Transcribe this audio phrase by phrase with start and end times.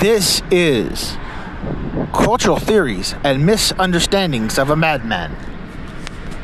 [0.00, 1.16] This is
[2.12, 5.34] Cultural Theories and Misunderstandings of a Madman.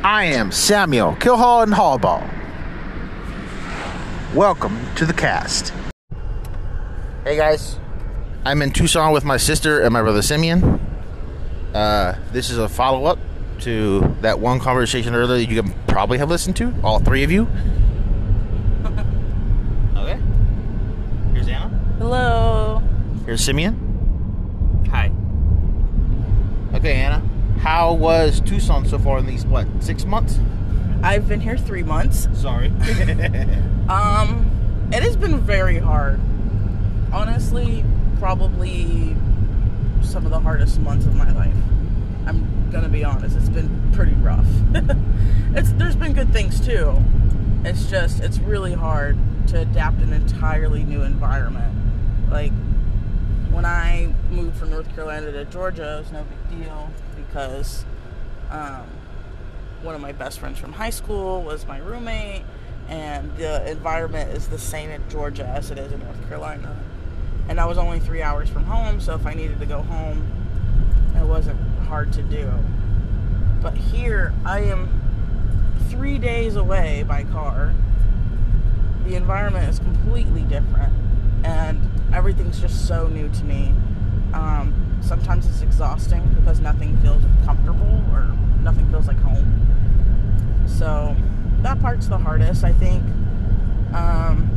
[0.02, 2.26] I am Samuel Killhall and Hallball.
[4.34, 5.74] Welcome to the cast.
[7.24, 7.78] Hey guys,
[8.46, 10.80] I'm in Tucson with my sister and my brother Simeon.
[11.74, 13.18] Uh, this is a follow up
[13.60, 17.30] to that one conversation earlier that you can probably have listened to, all three of
[17.30, 17.42] you.
[19.94, 20.18] okay.
[21.34, 21.68] Here's Anna.
[21.98, 22.71] Hello.
[23.24, 24.86] Here's Simeon.
[24.90, 25.12] Hi.
[26.76, 27.22] Okay, Anna.
[27.60, 30.40] How was Tucson so far in these what six months?
[31.04, 32.28] I've been here three months.
[32.34, 32.72] Sorry.
[33.88, 36.20] Um, it has been very hard.
[37.12, 37.84] Honestly,
[38.20, 39.14] probably
[40.02, 41.54] some of the hardest months of my life.
[42.26, 43.36] I'm gonna be honest.
[43.36, 44.46] It's been pretty rough.
[45.54, 46.96] it's there's been good things too.
[47.64, 51.74] It's just it's really hard to adapt an entirely new environment.
[52.30, 52.52] Like
[53.52, 57.84] when I moved from North Carolina to Georgia, it was no big deal because
[58.50, 58.86] um,
[59.82, 62.42] one of my best friends from high school was my roommate,
[62.88, 66.76] and the environment is the same in Georgia as it is in North Carolina.
[67.48, 70.24] And I was only three hours from home, so if I needed to go home,
[71.16, 72.50] it wasn't hard to do.
[73.60, 75.00] But here, I am
[75.90, 77.74] three days away by car.
[79.04, 80.92] The environment is completely different,
[81.44, 83.72] and everything's just so new to me.
[84.34, 90.66] Um, sometimes it's exhausting because nothing feels comfortable or nothing feels like home.
[90.66, 91.16] So
[91.62, 93.02] that part's the hardest, I think.
[93.94, 94.48] Um,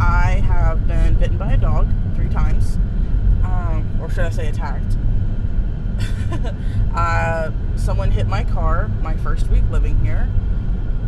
[0.00, 2.76] I have been bitten by a dog three times,
[3.44, 4.96] um, or should I say attacked.
[6.94, 10.28] uh, someone hit my car my first week living here.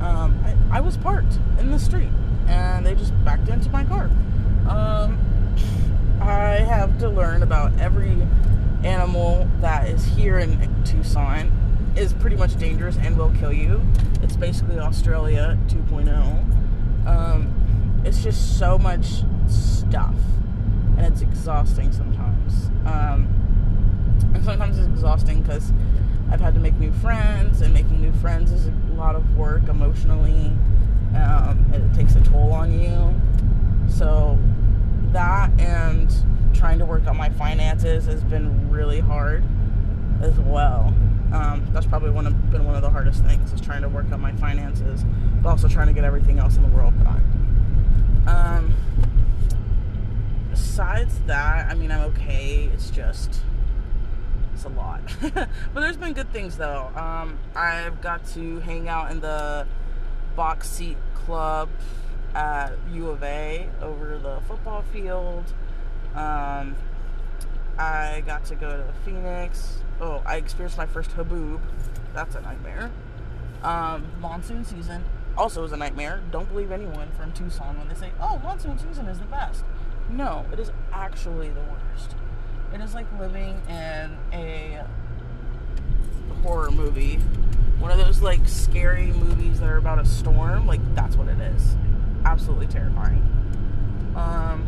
[0.01, 2.09] Um, I, I was parked in the street,
[2.49, 4.11] and they just backed into my car.
[4.69, 5.19] Um,
[6.21, 8.17] I have to learn about every
[8.85, 11.51] animal that is here in Tucson
[11.97, 13.83] is pretty much dangerous and will kill you.
[14.23, 17.07] It's basically Australia 2.0.
[17.07, 20.15] Um, it's just so much stuff,
[20.97, 22.67] and it's exhausting sometimes.
[22.87, 23.29] Um,
[24.35, 25.73] and sometimes it's exhausting because
[26.31, 29.69] I've had to make new friends, and making new friends is a lot of work
[29.69, 30.53] emotionally.
[31.17, 33.21] Um, it takes a toll on you.
[33.91, 34.39] So
[35.13, 36.13] that and
[36.55, 39.45] trying to work on my finances has been really hard
[40.21, 40.95] as well.
[41.33, 44.11] Um, that's probably one of, been one of the hardest things is trying to work
[44.13, 45.05] on my finances,
[45.43, 48.25] but also trying to get everything else in the world done.
[48.27, 48.75] Um,
[50.51, 52.69] besides that, I mean, I'm okay.
[52.73, 53.41] It's just
[54.55, 56.91] it's a lot, but there's been good things though.
[56.97, 59.67] Um, I've got to hang out in the
[60.37, 61.69] box seat club
[62.35, 65.45] at U of A over the football field.
[66.15, 66.77] Um,
[67.79, 69.79] I got to go to Phoenix.
[70.01, 71.61] Oh, I experienced my first haboob.
[72.15, 72.91] That's a nightmare.
[73.63, 75.05] Um, monsoon season
[75.37, 76.23] also is a nightmare.
[76.31, 79.65] Don't believe anyone from Tucson when they say, "Oh, monsoon season is the best."
[80.09, 82.17] No, it is actually the worst.
[82.75, 84.85] It is like living in a
[86.43, 87.17] horror movie.
[87.79, 90.67] One of those like scary movies that are about a storm.
[90.67, 91.77] Like that's what it is.
[92.25, 93.27] Absolutely terrifying.
[94.15, 94.67] Um,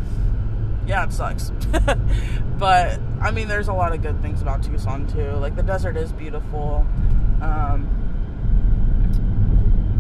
[0.87, 1.51] yeah, it sucks.
[2.59, 5.31] but I mean, there's a lot of good things about Tucson too.
[5.33, 6.87] Like the desert is beautiful.
[7.41, 7.89] Um,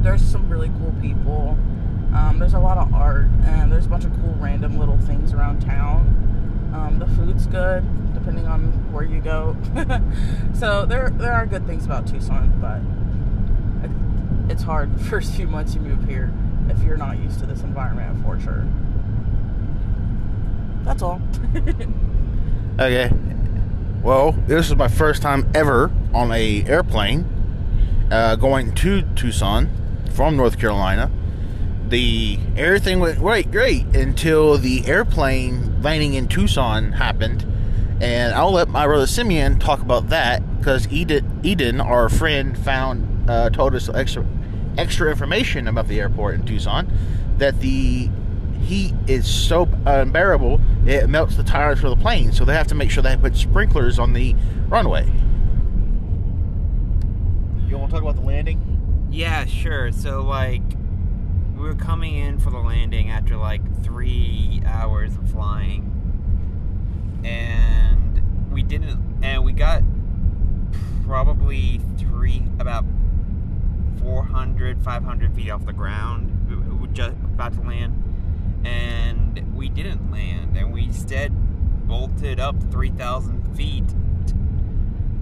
[0.02, 1.56] there's some really cool people.
[2.14, 5.32] Um, there's a lot of art, and there's a bunch of cool random little things
[5.32, 6.18] around town.
[6.74, 7.84] Um, the food's good,
[8.14, 9.56] depending on where you go.
[10.54, 12.80] so there there are good things about Tucson, but
[14.52, 16.32] it's hard the first few months you move here
[16.72, 18.66] if you're not used to this environment for sure.
[20.84, 21.20] That's all.
[22.80, 23.12] Okay.
[24.02, 27.26] Well, this is my first time ever on a airplane
[28.10, 29.68] uh, going to Tucson
[30.14, 31.10] from North Carolina.
[31.88, 37.42] The everything went right great until the airplane landing in Tucson happened,
[38.00, 43.30] and I'll let my brother Simeon talk about that because Eden, Eden, our friend, found
[43.30, 44.24] uh, told us extra
[44.78, 46.90] extra information about the airport in Tucson
[47.38, 48.08] that the
[48.62, 52.74] heat is so unbearable it melts the tires for the plane so they have to
[52.74, 54.36] make sure they put sprinklers on the
[54.68, 55.04] runway
[57.68, 58.60] you want to talk about the landing
[59.12, 59.92] Yeah, sure.
[59.92, 60.62] So like
[61.54, 65.88] we were coming in for the landing after like three hours of flying.
[67.22, 69.82] And we didn't and we got
[71.04, 72.86] probably three about
[74.02, 78.02] 400 500 feet off the ground we we were just about to land
[78.64, 81.32] and we didn't land and we instead
[81.86, 83.84] bolted up 3,000 feet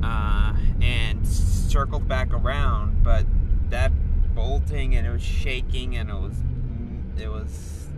[0.03, 3.03] uh, and circled back around.
[3.03, 3.27] But
[3.71, 3.93] that
[4.35, 6.37] bolting and it was shaking and it was
[7.19, 7.88] it was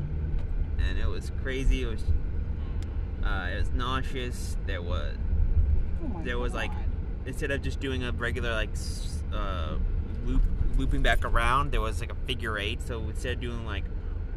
[0.78, 1.82] and it was crazy.
[1.82, 2.05] It was
[3.25, 4.56] uh, it was nauseous.
[4.67, 5.17] There was
[6.05, 6.73] Oh there was like
[7.26, 8.70] instead of just doing a regular like
[9.32, 9.76] uh,
[10.26, 10.43] loop
[10.82, 12.82] looping back around, there was like a figure eight.
[12.82, 13.84] So instead of doing like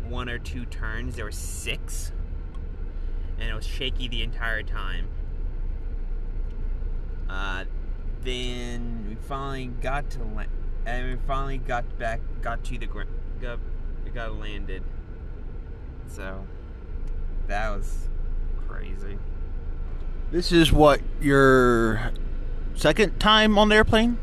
[0.07, 2.11] one or two turns, there were six,
[3.39, 5.07] and it was shaky the entire time.
[7.27, 7.65] Uh,
[8.21, 10.49] then we finally got to land,
[10.85, 13.09] and we finally got back, got to the ground,
[13.41, 13.57] got,
[14.03, 14.83] we got landed.
[16.07, 16.45] So
[17.47, 18.07] that was
[18.67, 19.17] crazy.
[20.31, 22.11] This is what your
[22.75, 24.19] second time on the airplane?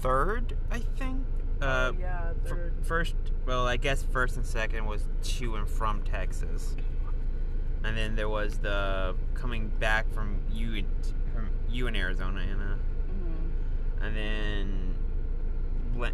[0.00, 1.24] Third, I think.
[1.60, 2.56] Uh, Oh, yeah, F-
[2.86, 6.76] first, well, I guess first and second was to and from Texas,
[7.82, 10.86] and then there was the coming back from you in-
[11.34, 12.78] from you in Arizona, Anna,
[13.10, 14.04] Mhm.
[14.04, 14.94] and then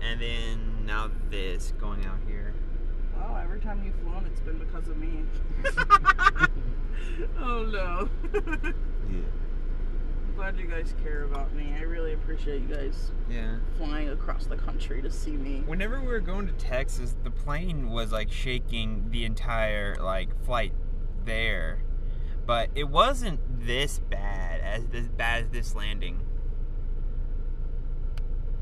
[0.01, 2.55] and then now this going out here.
[3.19, 5.25] Wow, every time you've flown, it's been because of me.
[7.39, 8.09] oh no.
[9.11, 9.21] Yeah.
[10.37, 11.73] Glad you guys care about me.
[11.79, 13.59] I really appreciate you guys Yeah.
[13.77, 15.63] flying across the country to see me.
[15.67, 20.73] Whenever we were going to Texas, the plane was like shaking the entire like flight
[21.25, 21.79] there,
[22.47, 26.21] but it wasn't this bad as this bad as this landing.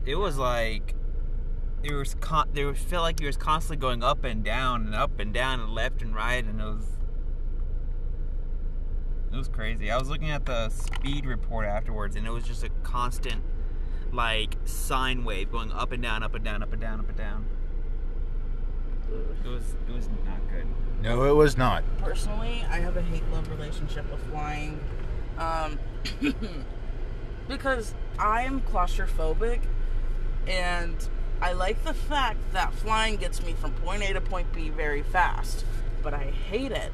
[0.05, 0.95] It was like
[1.83, 4.95] it was con- there was felt like it was constantly going up and down and
[4.95, 6.87] up and down and left and right, and it was
[9.33, 9.91] it was crazy.
[9.91, 13.43] I was looking at the speed report afterwards, and it was just a constant
[14.13, 17.17] like sine wave going up and down, up and down, up and down, up and
[17.17, 17.47] down.
[19.45, 20.67] It was it was not good.
[21.03, 21.83] No, it was not.
[21.99, 24.79] Personally, I have a hate love relationship with flying.
[25.39, 25.79] Um,
[27.49, 29.61] because I am claustrophobic
[30.47, 30.97] and
[31.41, 35.03] I like the fact that flying gets me from point A to point B very
[35.03, 35.65] fast.
[36.03, 36.93] But I hate it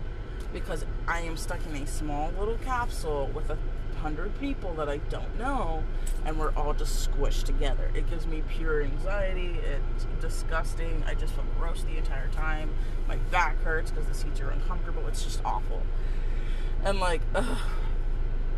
[0.61, 3.59] because I am stuck in a small little capsule with a
[3.99, 5.83] hundred people that I don't know
[6.25, 7.91] and we're all just squished together.
[7.95, 9.59] It gives me pure anxiety.
[9.65, 11.03] It's disgusting.
[11.07, 12.71] I just feel gross the entire time.
[13.07, 15.07] My back hurts because the seats are uncomfortable.
[15.07, 15.83] It's just awful.
[16.85, 17.59] And like, ugh.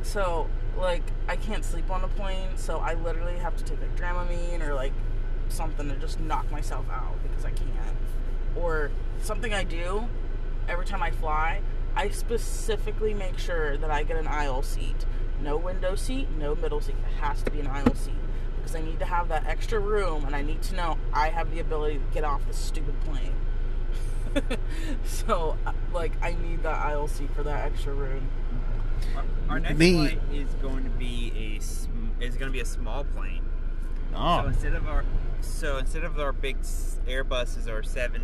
[0.02, 0.48] so
[0.78, 4.60] like I can't sleep on a plane, so I literally have to take like Dramamine
[4.66, 4.92] or like
[5.48, 7.96] something to just knock myself out because I can't.
[8.56, 8.90] Or
[9.22, 10.08] something I do
[10.68, 11.60] every time I fly,
[11.96, 15.06] I specifically make sure that I get an aisle seat.
[15.42, 16.96] No window seat, no middle seat.
[16.98, 18.14] It has to be an aisle seat
[18.56, 21.50] because I need to have that extra room and I need to know I have
[21.50, 23.34] the ability to get off this stupid plane.
[25.04, 28.28] so, uh, like, I need that aisle seat for that extra room.
[29.16, 32.66] Our, our next Me- flight is going to be a is going to be a
[32.66, 33.42] small plane.
[34.14, 34.42] Oh.
[34.42, 35.04] So instead of our
[35.40, 38.20] so instead of our big s- Airbuses or seven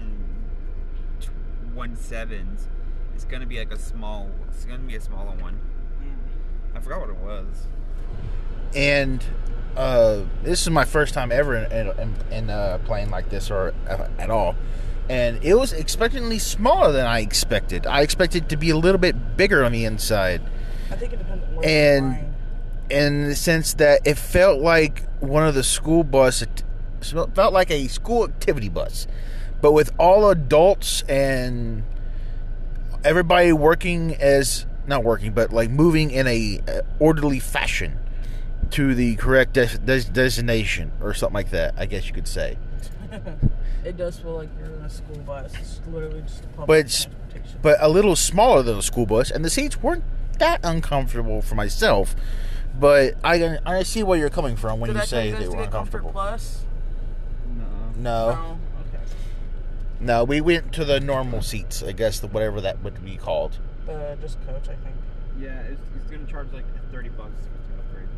[1.74, 2.68] one sevens,
[3.16, 4.28] it's going to be like a small.
[4.48, 5.58] It's going to be a smaller one.
[6.74, 7.66] I forgot what it was.
[8.74, 9.24] And
[9.74, 13.72] uh, this is my first time ever in, in, in a plane like this or
[13.88, 14.54] uh, at all.
[15.08, 17.86] And it was expectantly smaller than I expected.
[17.86, 20.42] I expected to be a little bit bigger on the inside.
[20.90, 22.26] I think it depends on And- you're
[22.88, 26.62] in the sense that it felt like one of the school bus it
[27.00, 29.08] felt like a school activity bus
[29.60, 31.82] but with all adults and
[33.06, 37.98] everybody working as not working but like moving in a uh, orderly fashion
[38.70, 42.56] to the correct des- des- designation or something like that i guess you could say
[43.84, 45.52] It does feel like you're in a school bus.
[45.60, 47.60] It's literally just a public But it's- transportation.
[47.62, 50.02] but a little smaller than a school bus, and the seats weren't
[50.40, 52.16] that uncomfortable for myself.
[52.80, 55.62] But I I see where you're coming from when Did you I say they were
[55.62, 56.10] uncomfortable.
[56.10, 56.64] Plus?
[57.56, 57.62] No.
[57.96, 58.58] No, No.
[59.96, 60.04] Okay.
[60.04, 61.82] no, we went to the normal seats.
[61.82, 63.58] I guess the whatever that would be called.
[63.88, 64.96] Uh, just coach, I think.
[65.38, 68.08] Yeah, it's, it's going to charge like thirty bucks to upgrade.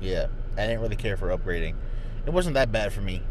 [0.00, 1.74] Yeah, I didn't really care for upgrading.
[2.26, 3.22] It wasn't that bad for me.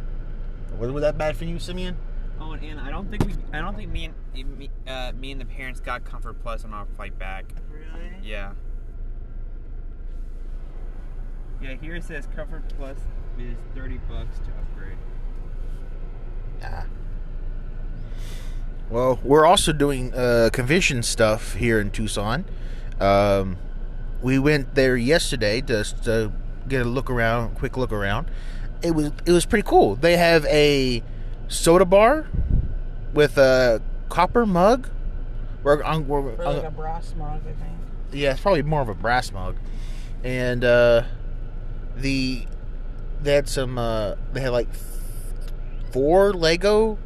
[0.77, 1.97] Was it that bad for you, Simeon?
[2.39, 5.31] Oh, and Anna, I don't think we, I don't think me and me, uh, me
[5.31, 7.45] and the parents got Comfort Plus on our flight back.
[7.71, 8.09] Really?
[8.23, 8.53] Yeah.
[11.61, 12.97] Yeah, here it says Comfort Plus
[13.37, 14.97] is thirty bucks to upgrade.
[16.61, 16.83] Nah.
[18.91, 22.43] Well, we're also doing uh, convention stuff here in Tucson.
[22.99, 23.55] Um,
[24.21, 26.33] we went there yesterday just to
[26.67, 28.29] get a look around, quick look around.
[28.81, 29.95] It was it was pretty cool.
[29.95, 31.01] They have a
[31.47, 32.27] soda bar
[33.13, 34.89] with a copper mug
[35.63, 37.77] We're, we're, For like a brass mug, I think.
[38.11, 39.55] yeah, it's probably more of a brass mug,
[40.21, 41.03] and uh,
[41.95, 42.45] the
[43.21, 43.77] they had some.
[43.77, 44.67] Uh, they had like
[45.91, 46.97] four Lego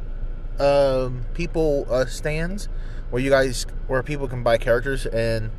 [0.60, 2.68] um, people uh, stands
[3.10, 5.50] where you guys where people can buy characters and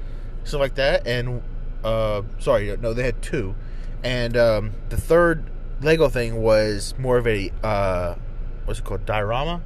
[0.44, 1.08] stuff like that.
[1.08, 1.42] And
[1.84, 3.56] uh, sorry, no, they had two,
[4.04, 5.50] and um, the third
[5.82, 8.16] Lego thing was more of a uh,
[8.66, 9.62] what's it called, diorama.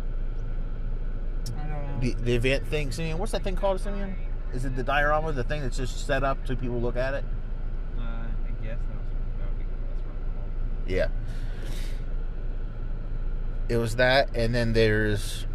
[1.58, 2.00] I don't know.
[2.00, 3.18] The, the event thing, Simeon.
[3.18, 4.16] What's that thing called, Simeon?
[4.54, 7.24] Is it the diorama, the thing that's just set up so people look at it?
[7.98, 9.08] Uh, I guess that was,
[9.40, 10.92] that would be, that's what.
[10.92, 11.08] Yeah.
[13.72, 15.48] It was that, and then there's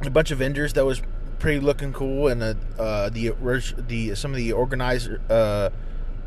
[0.00, 1.02] a bunch of vendors that was
[1.38, 3.34] pretty looking cool, and uh, uh, the
[3.86, 5.68] the some of the organized uh,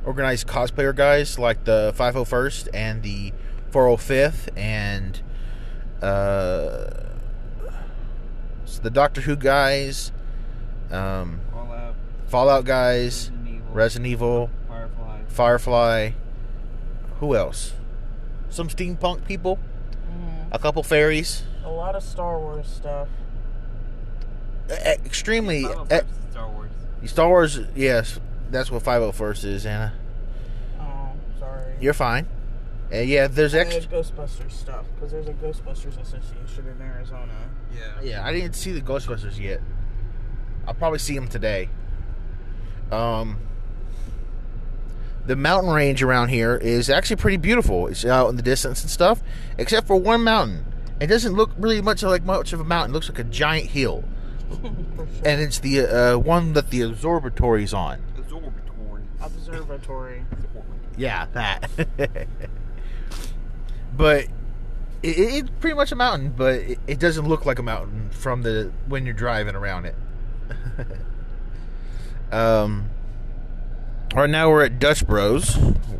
[0.05, 3.33] organized cosplayer guys like the 501st and the
[3.71, 5.19] 405th, and
[6.03, 6.91] uh,
[8.65, 10.11] so the Doctor Who guys,
[10.91, 11.95] um, All out.
[12.27, 13.73] Fallout guys, Resident Evil.
[13.73, 15.19] Resident Evil, Firefly.
[15.29, 16.11] Firefly.
[17.21, 17.73] Who else?
[18.49, 19.57] Some steampunk people.
[20.51, 21.43] A couple fairies.
[21.63, 23.07] A lot of Star Wars stuff.
[24.69, 25.59] Extremely.
[25.61, 25.99] E-
[26.31, 26.71] Star Wars.
[27.05, 27.59] Star Wars.
[27.75, 28.19] Yes,
[28.51, 29.93] that's what 501st is, Anna.
[30.79, 31.75] Oh, sorry.
[31.79, 32.27] You're fine.
[32.91, 33.91] And yeah, there's And extra.
[33.99, 37.33] Ghostbusters stuff because there's a Ghostbusters Association in Arizona.
[37.75, 38.01] Yeah.
[38.01, 39.61] Yeah, I didn't see the Ghostbusters yet.
[40.65, 41.69] I'll probably see them today.
[42.91, 43.37] Um,
[45.27, 47.87] the mountain range around here is actually pretty beautiful.
[47.87, 49.21] It's out in the distance and stuff,
[49.57, 50.65] except for one mountain.
[50.99, 52.91] It doesn't look really much like much of a mountain.
[52.91, 54.03] It looks like a giant hill,
[54.49, 54.71] sure.
[55.25, 58.01] and it's the uh, one that the observatory's on.
[58.17, 59.03] Absorbatory.
[59.21, 60.25] Observatory.
[60.99, 61.69] Yeah, that.
[63.95, 64.23] but
[65.03, 68.41] it, it's pretty much a mountain, but it, it doesn't look like a mountain from
[68.41, 69.95] the when you're driving around it.
[72.31, 72.89] um,
[74.23, 75.57] right now we're at Dutch Bros.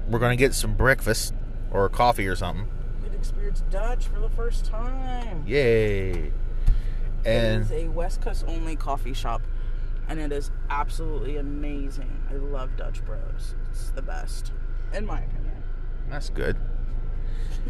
[0.07, 1.33] We're gonna get some breakfast
[1.71, 2.67] or coffee or something.
[3.03, 5.43] We'd experienced Dutch for the first time.
[5.45, 6.09] Yay!
[6.09, 6.33] it
[7.25, 9.41] And is a West Coast only coffee shop,
[10.07, 12.23] and it is absolutely amazing.
[12.31, 13.55] I love Dutch Bros.
[13.69, 14.51] It's the best,
[14.93, 15.63] in my opinion.
[16.09, 16.57] that's good.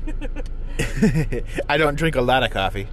[1.67, 2.87] I don't drink a lot of coffee.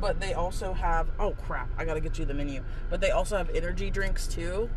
[0.00, 2.62] But they also have oh crap, I gotta get you the menu.
[2.90, 4.68] But they also have energy drinks too.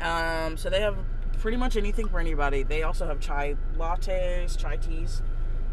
[0.00, 0.96] Um, so they have
[1.34, 2.62] pretty much anything for anybody.
[2.62, 5.22] They also have chai lattes, chai teas.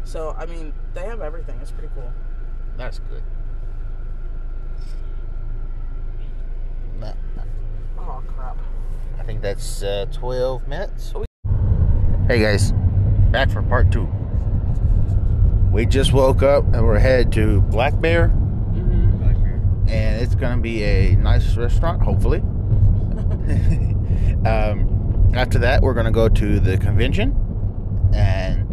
[0.04, 1.58] So I mean, they have everything.
[1.60, 2.12] It's pretty cool.
[2.76, 3.22] That's good.
[7.00, 7.12] Nah,
[7.98, 8.58] Oh crap.
[9.18, 11.12] I think that's uh, 12 minutes.
[12.28, 12.72] Hey guys,
[13.30, 14.08] back for part two.
[15.72, 19.18] We just woke up and we're headed to Black Bear, Mm-hmm.
[19.18, 19.60] Blackbeard.
[19.88, 22.38] and it's gonna be a nice restaurant, hopefully.
[24.46, 24.91] um,
[25.34, 27.36] after that, we're gonna go to the convention
[28.14, 28.68] and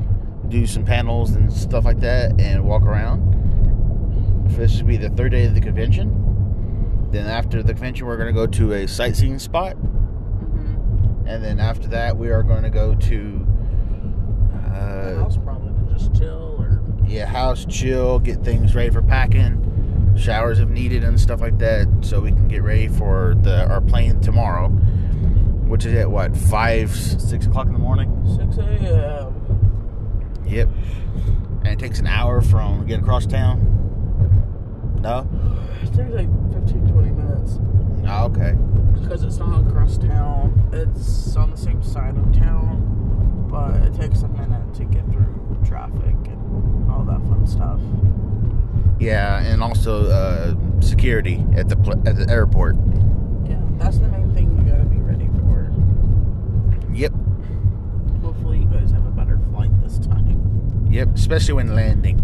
[0.49, 3.27] do some panels and stuff like that, and walk around.
[4.49, 7.07] This should be the third day of the convention.
[7.11, 11.27] Then after the convention, we're gonna go to a sightseeing spot Mm-hmm.
[11.27, 13.45] and then after that we are going to go to
[14.51, 19.01] the uh, house probably to just chill or yeah house chill get things ready for
[19.01, 23.67] packing showers if needed and stuff like that so we can get ready for the
[23.69, 24.69] our plane tomorrow
[25.69, 28.09] which is at what five six o'clock in the morning?
[28.35, 30.43] Six a.m.
[30.45, 30.67] yep.
[31.63, 33.65] And it takes an hour from getting across town?
[35.01, 35.27] No?
[35.83, 37.59] It takes like 15, 20 minutes.
[38.07, 38.53] Oh, okay.
[38.99, 40.69] Because it's not across town.
[40.73, 45.57] It's on the same side of town, but it takes a minute to get through
[45.65, 47.79] traffic and all that fun stuff.
[48.99, 52.75] yeah and also uh, security at the pl- at the airport.
[53.47, 55.71] Yeah, that's the main thing you gotta be ready for.
[56.99, 57.13] Yep
[58.21, 60.87] Hopefully, you guys have a better flight this time.
[60.89, 62.17] yep especially when landing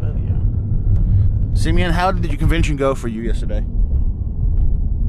[0.00, 3.64] But yeah, Simeon, how did your convention go for you yesterday?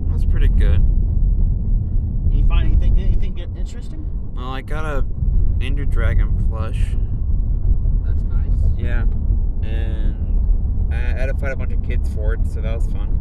[0.09, 0.81] That's pretty good.
[2.31, 4.05] You find anything anything interesting?
[4.35, 5.05] Well, I got a
[5.61, 6.81] Ender Dragon plush.
[8.05, 8.59] That's nice.
[8.77, 9.03] Yeah.
[9.63, 13.17] And I had to fight a bunch of kids for it, so that was fun.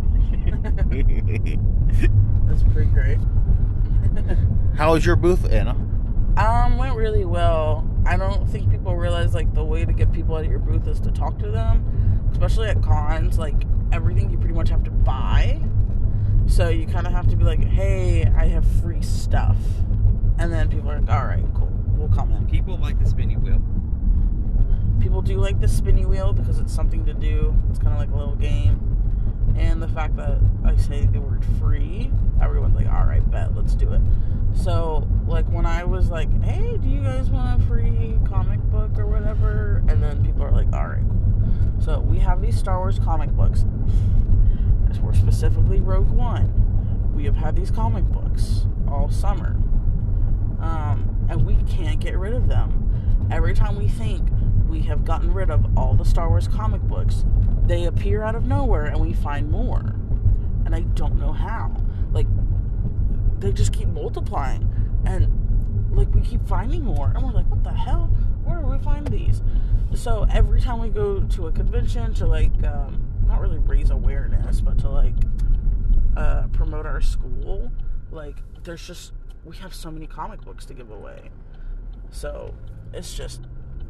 [2.48, 3.18] that's pretty great.
[4.76, 5.76] How was your booth, Anna?
[6.36, 7.86] Um, went really well.
[8.06, 11.00] I don't think people realize like the way to get people at your booth is
[11.00, 13.38] to talk to them, especially at cons.
[13.38, 15.60] Like everything you pretty much have to buy,
[16.46, 19.58] so you kind of have to be like, "Hey, I have free stuff,"
[20.38, 23.36] and then people are like, "All right, cool, we'll come in." People like the spinny
[23.36, 23.60] wheel.
[25.00, 27.54] People do like the spinny wheel because it's something to do.
[27.70, 28.89] It's kind of like a little game.
[29.56, 33.74] And the fact that I say the word free, everyone's like, all right, bet, let's
[33.74, 34.00] do it.
[34.54, 38.98] So, like, when I was like, hey, do you guys want a free comic book
[38.98, 39.82] or whatever?
[39.88, 41.82] And then people are like, all right, cool.
[41.82, 43.64] So, we have these Star Wars comic books.
[45.00, 47.12] More specifically, Rogue One.
[47.14, 49.56] We have had these comic books all summer.
[50.60, 53.28] Um, and we can't get rid of them.
[53.30, 54.28] Every time we think
[54.68, 57.24] we have gotten rid of all the Star Wars comic books,
[57.70, 59.94] they appear out of nowhere and we find more.
[60.66, 61.72] And I don't know how.
[62.12, 62.26] Like,
[63.38, 64.68] they just keep multiplying.
[65.06, 67.12] And, like, we keep finding more.
[67.14, 68.06] And we're like, what the hell?
[68.42, 69.40] Where do we find these?
[69.94, 74.60] So, every time we go to a convention to, like, um, not really raise awareness,
[74.60, 75.14] but to, like,
[76.16, 77.70] uh, promote our school,
[78.10, 79.12] like, there's just,
[79.44, 81.30] we have so many comic books to give away.
[82.10, 82.52] So,
[82.92, 83.42] it's just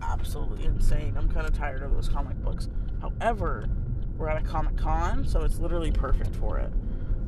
[0.02, 1.14] absolutely insane.
[1.16, 2.68] I'm kind of tired of those comic books.
[3.00, 3.68] However,
[4.16, 6.72] we're at a Comic Con, so it's literally perfect for it.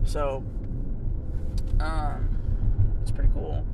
[0.04, 0.44] So,
[1.80, 2.28] um,
[3.00, 3.64] it's pretty cool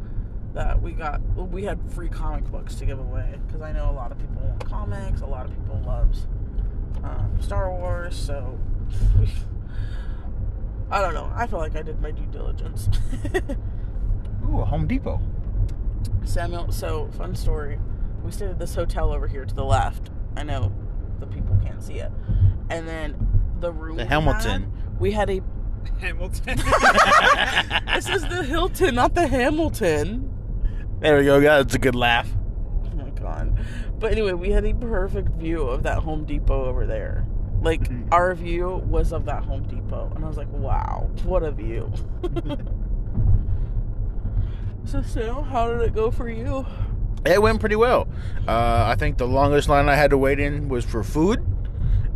[0.55, 3.93] that we got we had free comic books to give away because I know a
[3.93, 5.21] lot of people want comics.
[5.21, 6.27] A lot of people loves
[7.05, 8.59] um, Star Wars, so
[10.91, 11.31] I don't know.
[11.35, 12.89] I feel like I did my due diligence.
[14.49, 15.21] Ooh, a Home Depot.
[16.25, 17.79] Samuel, so fun story.
[18.25, 20.11] We stayed at this hotel over here to the left.
[20.37, 20.73] I know
[21.21, 22.11] the people can't see it.
[22.71, 23.17] And then
[23.61, 24.63] the room The we Hamilton.
[24.63, 25.41] had, we had a
[26.01, 26.57] Hamilton.
[27.95, 30.31] this is the Hilton, not the Hamilton.
[31.01, 31.41] There we go.
[31.41, 32.29] That's a good laugh.
[32.93, 33.59] Oh my god.
[33.99, 37.27] But anyway, we had a perfect view of that Home Depot over there.
[37.63, 38.09] Like Mhm.
[38.13, 41.91] our view was of that Home Depot, and I was like, "Wow, what a view!"
[44.85, 46.65] so, Sam, how did it go for you?
[47.27, 48.09] It went pretty well.
[48.47, 51.45] Uh, I think the longest line I had to wait in was for food.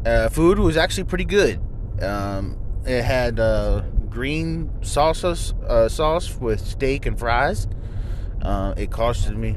[0.06, 1.60] Uh, food was actually pretty good.
[2.00, 2.56] Um,
[2.86, 7.66] it had uh, green salsa uh, sauce with steak and fries.
[8.40, 9.56] Uh, it costed me.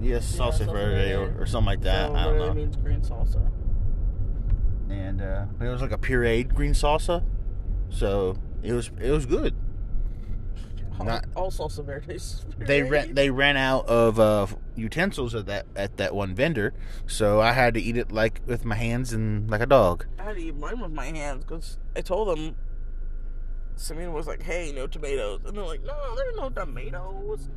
[0.00, 2.08] Yes, Yeah, salsa verde or, or something like that.
[2.08, 2.54] So, I don't know.
[2.54, 3.50] means green salsa.
[4.90, 7.22] And uh, it was like a pureed green salsa,
[7.90, 9.54] so it was it was good.
[11.00, 12.44] All, Not- all salsa verdes.
[12.58, 16.74] they ran they ran out of uh, utensils at that at that one vendor,
[17.06, 20.04] so I had to eat it like with my hands and like a dog.
[20.18, 22.54] I had to eat mine with my hands because I told them.
[23.78, 27.48] Samina was like, "Hey, no tomatoes," and they're like, "No, there's no tomatoes."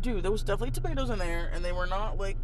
[0.00, 2.36] Dude, there was definitely tomatoes in there, and they were not like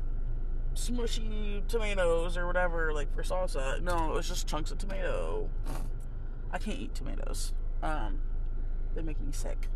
[0.76, 3.82] smushy tomatoes or whatever, like for salsa.
[3.82, 5.50] No, it was just chunks of tomato.
[6.52, 7.52] I can't eat tomatoes.
[7.82, 8.20] Um,
[8.94, 9.68] they make me sick.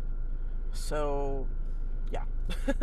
[0.75, 1.47] So,
[2.11, 2.23] yeah,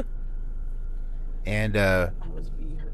[1.46, 2.92] And uh, I was be hurt.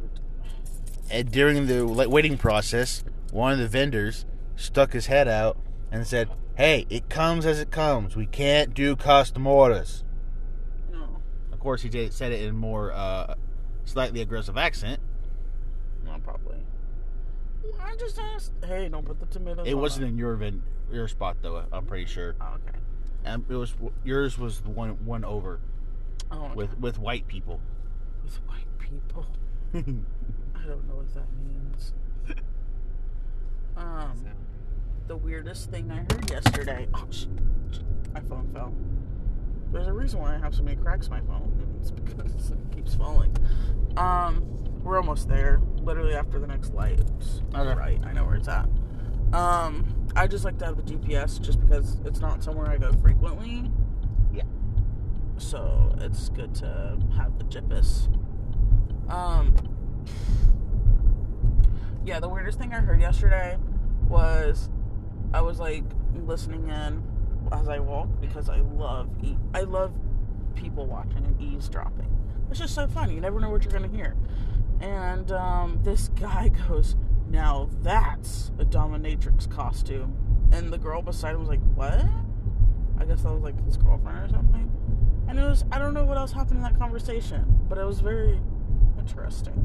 [1.10, 4.24] and during the like, waiting process, one of the vendors
[4.56, 5.56] stuck his head out
[5.92, 8.16] and said, "Hey, it comes as it comes.
[8.16, 10.02] We can't do custom orders."
[10.90, 11.20] No,
[11.52, 13.34] Of course, he did, said it in more uh,
[13.84, 15.00] slightly aggressive accent.
[16.04, 16.56] not probably.
[17.82, 18.52] I just asked.
[18.64, 19.66] Hey, don't put the tomatoes.
[19.66, 20.40] It wasn't in your
[20.90, 21.64] your spot though.
[21.70, 22.34] I'm pretty sure.
[22.40, 22.77] Oh, okay.
[23.24, 25.60] And it was yours was the one one over
[26.30, 27.60] Oh, with with white people.
[28.24, 29.26] with white people.
[29.74, 31.92] I don't know what that means.
[33.76, 34.24] Um,
[35.06, 36.88] the weirdest thing I heard yesterday.
[36.94, 37.26] Oh, sh-
[37.72, 37.78] sh-
[38.12, 38.72] my phone fell.
[39.72, 41.52] There's a reason why I have so many cracks in my phone.
[41.80, 43.34] It's because it keeps falling.
[43.96, 44.42] Um,
[44.82, 45.60] we're almost there.
[45.76, 47.00] Literally after the next light.
[47.54, 47.74] Okay.
[47.78, 48.68] Right, I know where it's at.
[49.32, 49.86] Um,
[50.18, 53.70] I just like to have the GPS just because it's not somewhere I go frequently.
[54.34, 54.42] Yeah.
[55.36, 58.08] So it's good to have the GPS.
[59.08, 59.54] Um,
[62.04, 63.58] yeah, the weirdest thing I heard yesterday
[64.08, 64.70] was
[65.32, 65.84] I was like
[66.26, 67.00] listening in
[67.52, 69.92] as I walk because I love e- I love
[70.56, 72.10] people watching and eavesdropping.
[72.50, 73.12] It's just so fun.
[73.12, 74.16] You never know what you're gonna hear.
[74.80, 76.96] And um, this guy goes,
[77.30, 80.14] "Now that's a dominatrix costume,"
[80.52, 82.04] and the girl beside him was like, "What?"
[82.98, 84.70] I guess that was like his girlfriend or something.
[85.28, 88.00] And it was I don't know what else happened in that conversation, but it was
[88.00, 88.40] very
[88.98, 89.64] interesting.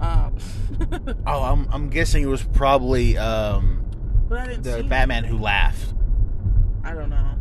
[0.00, 0.36] Um,
[1.26, 3.84] Oh, I'm I'm guessing it was probably um,
[4.28, 5.38] but I didn't the Batman anything.
[5.38, 5.94] who laughed.
[6.84, 7.36] I don't know.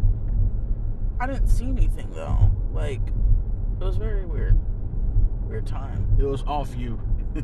[1.20, 2.52] I didn't see anything though.
[2.74, 3.02] Like
[3.80, 4.58] it was very weird.
[5.48, 6.08] Weird time.
[6.20, 7.00] It was off you.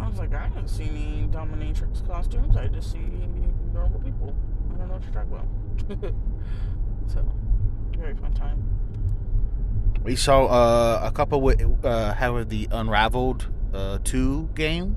[0.00, 2.56] I was like, I didn't see any dominatrix costumes.
[2.56, 2.98] I just see
[3.72, 4.34] normal people.
[4.74, 5.32] I don't know what you're talking
[6.02, 6.14] about.
[7.12, 7.28] so,
[7.98, 8.62] very fun time.
[10.02, 14.96] we saw uh, a couple with uh, having the Unraveled uh, two game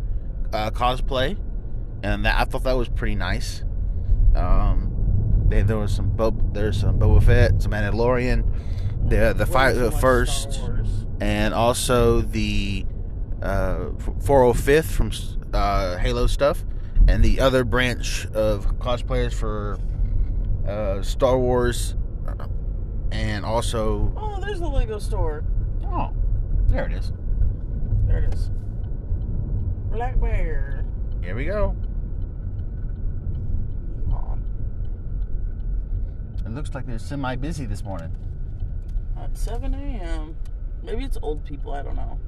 [0.53, 1.37] uh, cosplay,
[2.01, 3.63] and that, I thought that was pretty nice.
[4.35, 8.49] Um, they, there was some Bo- there's some Boba Fett, some Mandalorian,
[9.09, 10.61] the the too the first,
[11.19, 12.85] and also the
[13.43, 15.11] uh, 405th from
[15.53, 16.63] uh, Halo stuff,
[17.07, 19.77] and the other branch of cosplayers for
[20.67, 21.95] uh, Star Wars,
[22.27, 22.47] uh,
[23.11, 25.43] and also Oh, there's the Lego store.
[25.85, 26.11] oh,
[26.67, 27.11] there it is.
[28.07, 28.49] There it is.
[29.91, 30.85] Black Bear.
[31.21, 31.75] Here we go.
[36.45, 38.11] It looks like they're semi busy this morning.
[39.17, 40.35] At 7 a.m.
[40.83, 41.71] Maybe it's old people.
[41.73, 42.19] I don't know.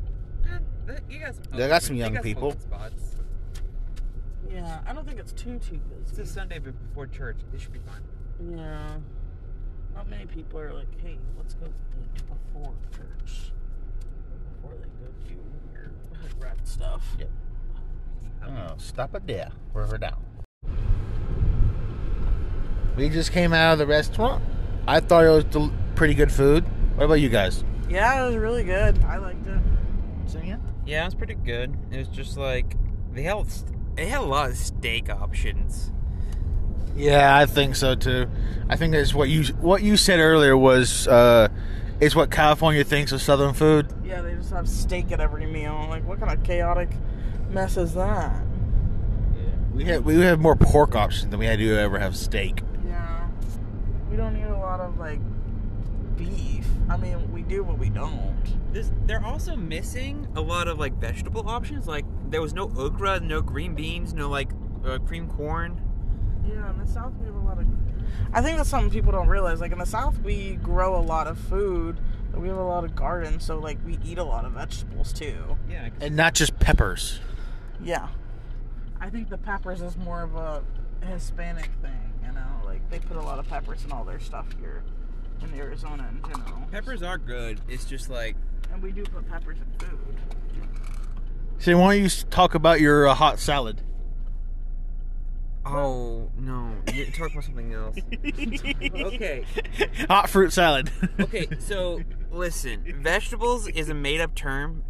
[0.89, 2.51] Eh, You got some They got some young got people.
[2.51, 3.15] Spots.
[4.51, 6.01] Yeah, I don't think it's too too busy.
[6.09, 6.25] It's a.
[6.25, 7.37] Sunday before church.
[7.53, 8.57] It should be fine.
[8.57, 8.97] Yeah.
[9.95, 13.51] Not many people are like, hey, let's go eat before church.
[14.61, 15.35] Before they go do
[15.73, 17.03] weird hood rat stuff.
[17.19, 17.29] Yep.
[18.47, 19.49] Oh, stop it there.
[19.73, 20.23] River down.
[22.95, 24.43] We just came out of the restaurant.
[24.87, 26.63] I thought it was del- pretty good food.
[26.95, 27.63] What about you guys?
[27.89, 29.03] Yeah, it was really good.
[29.03, 29.59] I liked it.
[30.43, 31.75] Yeah, it was pretty good.
[31.91, 32.75] It was just like
[33.13, 33.45] they had
[33.95, 35.91] they had a lot of steak options.
[36.95, 38.27] Yeah, I think so too.
[38.69, 41.49] I think that's what you what you said earlier was uh,
[41.99, 43.91] is what California thinks of Southern food.
[44.03, 45.87] Yeah, they just have steak at every meal.
[45.89, 46.89] Like, what kind of chaotic
[47.49, 48.43] mess is that?
[49.73, 52.61] We have we have more pork options than we had to ever have steak.
[52.87, 53.27] Yeah.
[54.09, 55.19] We don't need a lot of, like,
[56.15, 56.54] beef.
[56.89, 58.35] I mean, we do, but we don't.
[58.71, 61.87] This, they're also missing a lot of like vegetable options.
[61.87, 64.51] Like there was no okra, no green beans, no like
[64.85, 65.81] uh, cream corn.
[66.47, 67.67] Yeah, in the South, we have a lot of.
[68.33, 69.59] I think that's something people don't realize.
[69.59, 71.99] Like, in the South, we grow a lot of food,
[72.31, 75.11] but we have a lot of gardens, so, like, we eat a lot of vegetables,
[75.11, 75.57] too.
[75.69, 77.19] Yeah, And not just peppers.
[77.83, 78.09] Yeah.
[78.99, 80.63] I think the peppers is more of a
[81.03, 82.61] Hispanic thing, you know?
[82.63, 84.83] Like, they put a lot of peppers in all their stuff here
[85.43, 86.67] in Arizona in general.
[86.71, 87.61] peppers are good.
[87.67, 88.35] It's just like
[88.71, 89.99] And we do put peppers in food.
[91.59, 93.81] So why don't you talk about your uh, hot salad?
[95.65, 97.97] oh no, you talk about something else.
[99.13, 99.45] okay,
[100.07, 100.91] hot fruit salad.
[101.19, 101.47] okay.
[101.59, 104.83] So listen, vegetables is a made-up term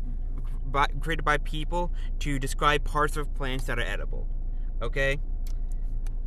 [0.65, 4.27] by, created by people to describe parts of plants that are edible.
[4.81, 5.19] Okay.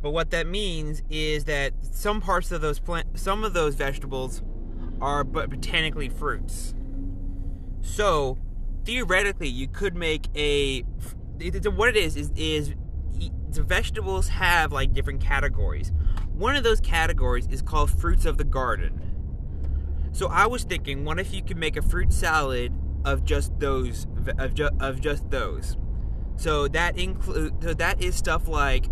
[0.01, 4.41] But what that means is that some parts of those plant, some of those vegetables,
[5.01, 6.73] are but botanically fruits.
[7.81, 8.37] So
[8.85, 10.81] theoretically, you could make a.
[11.73, 12.73] What it is is is
[13.51, 15.91] the vegetables have like different categories.
[16.33, 19.01] One of those categories is called fruits of the garden.
[20.11, 22.73] So I was thinking, what if you could make a fruit salad
[23.05, 24.07] of just those
[24.37, 25.77] of, ju- of just those?
[26.37, 28.85] So that include so that is stuff like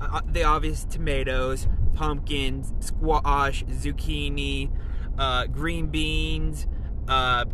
[0.00, 4.70] uh, the obvious tomatoes, pumpkins, squash, zucchini,
[5.18, 6.66] uh, green beans,
[7.08, 7.44] uh,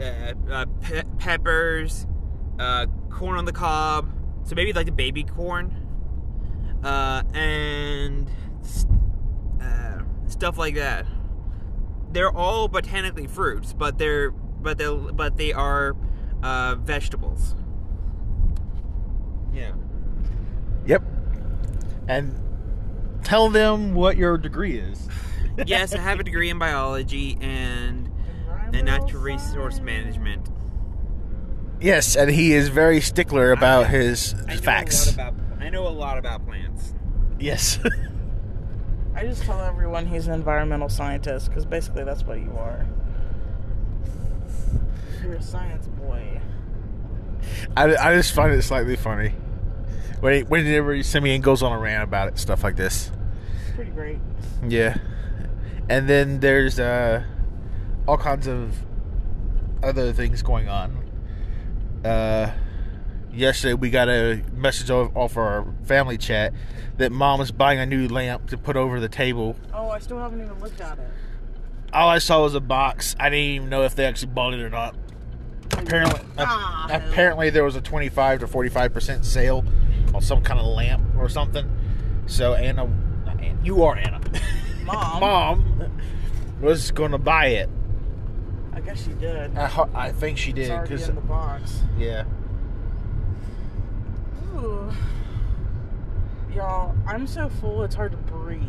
[0.00, 2.06] uh, uh, pe- peppers,
[2.58, 4.08] uh, corn on the cob.
[4.44, 5.74] So maybe like the baby corn,
[6.82, 8.28] uh, and
[9.60, 11.06] uh, stuff like that.
[12.10, 15.96] They're all botanically fruits, but they're but they but they are
[16.42, 17.54] uh, vegetables.
[19.52, 19.72] Yeah.
[20.86, 21.02] Yep.
[22.08, 22.38] And
[23.24, 25.08] tell them what your degree is.
[25.66, 28.10] yes, I have a degree in biology and
[28.72, 30.48] and natural resource management.
[31.80, 35.12] Yes, and he is very stickler about I- his I facts.
[35.12, 36.94] About, I know a lot about plants.
[37.38, 37.78] yes.
[39.14, 42.86] I just tell everyone he's an environmental scientist because basically that's what you are.
[45.22, 46.40] You're a science boy.
[47.76, 49.34] I, I just find it slightly funny.
[50.22, 53.10] When he, whenever Simeon goes on a rant about it, stuff like this.
[53.66, 54.20] It's pretty great.
[54.68, 54.98] Yeah.
[55.88, 57.24] And then there's uh,
[58.06, 58.72] all kinds of
[59.82, 60.96] other things going on.
[62.04, 62.52] Uh,
[63.32, 66.54] yesterday we got a message off, off our family chat
[66.98, 69.56] that mom is buying a new lamp to put over the table.
[69.74, 71.10] Oh, I still haven't even looked at it.
[71.92, 73.16] All I saw was a box.
[73.18, 74.94] I didn't even know if they actually bought it or not.
[75.72, 79.64] Apparently, Ah, apparently there was a 25 to 45 percent sale
[80.14, 81.68] on some kind of lamp or something.
[82.26, 82.86] So Anna,
[83.24, 84.20] not Anna you are Anna,
[84.84, 85.20] Mom.
[85.20, 85.90] mom
[86.60, 87.68] was going to buy it.
[88.72, 89.56] I guess she did.
[89.56, 91.82] I, I think she did because in the box.
[91.98, 92.24] yeah.
[94.54, 94.90] Ooh.
[96.54, 98.60] Y'all, I'm so full it's hard to breathe.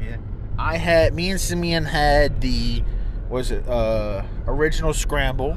[0.00, 0.16] Yeah.
[0.58, 2.82] I had me and Simeon had the
[3.28, 5.56] was it uh original scramble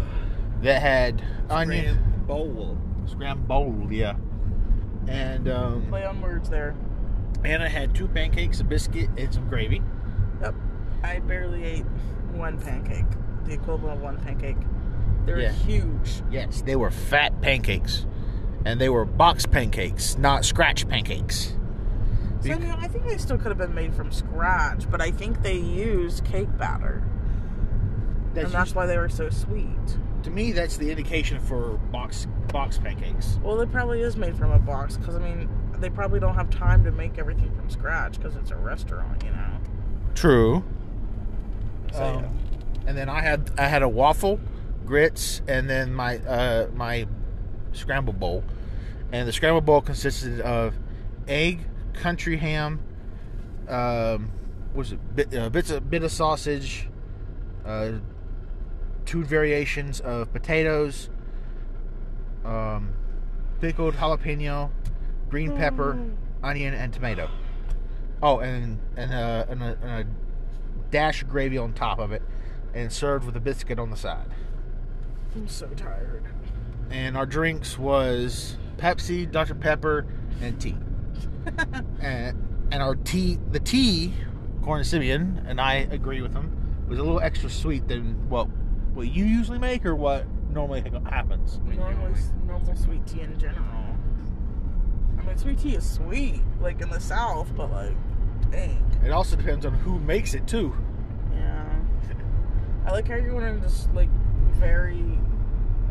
[0.62, 2.78] that had onion bowl.
[3.06, 4.16] scramble, yeah.
[5.08, 6.76] And um Play on words there.
[7.44, 9.82] And I had two pancakes, a biscuit, and some gravy.
[10.42, 10.56] Yep.
[11.04, 11.86] I barely ate
[12.34, 13.06] one pancake,
[13.46, 14.58] the equivalent of one pancake.
[15.26, 15.52] They're Yeah.
[15.52, 16.22] huge.
[16.30, 18.06] Yes, they were fat pancakes.
[18.66, 21.56] And they were box pancakes, not scratch pancakes.
[22.42, 25.12] So, I, mean, I think they still could have been made from scratch, but I
[25.12, 27.04] think they used cake batter,
[28.34, 29.98] That's and that's why they were so sweet.
[30.24, 33.40] To me, that's the indication for box box pancakes.
[33.44, 36.50] Well, it probably is made from a box, because I mean, they probably don't have
[36.50, 39.60] time to make everything from scratch because it's a restaurant, you know.
[40.16, 40.64] True.
[41.94, 42.40] So, Um,
[42.86, 44.40] and then I had I had a waffle,
[44.86, 47.08] grits, and then my uh, my
[47.72, 48.44] scramble bowl.
[49.12, 50.76] And the scramble bowl consisted of
[51.28, 51.62] egg,
[51.94, 52.80] country ham,
[53.68, 54.32] um,
[54.74, 56.88] was it bit, uh, bits of bit of sausage,
[57.66, 57.94] uh,
[59.10, 61.10] two variations of potatoes,
[62.46, 62.94] um,
[63.60, 64.70] pickled jalapeno,
[65.32, 66.14] green pepper, Mm.
[66.44, 67.28] onion, and tomato.
[68.22, 70.06] Oh, and and, uh, and, a, and a
[70.92, 72.22] dash of gravy on top of it,
[72.76, 74.28] and served with a biscuit on the side.
[75.36, 76.26] I'm so tired.
[76.92, 80.06] And our drinks was Pepsi, Dr Pepper,
[80.40, 80.78] and tea.
[82.00, 82.38] and
[82.72, 84.14] and our tea, the tea,
[84.64, 86.52] to Simeon, and I agree with him,
[86.88, 88.48] was a little extra sweet than what
[89.00, 91.62] what you usually make or what normally happens.
[91.64, 93.64] Normally, normal sweet tea in general.
[95.18, 97.96] I mean, sweet tea is sweet, like in the South, but like,
[98.52, 98.86] dang.
[99.06, 100.76] It also depends on who makes it too.
[101.34, 101.80] Yeah.
[102.86, 104.10] I like how you're going into just like
[104.52, 105.18] very,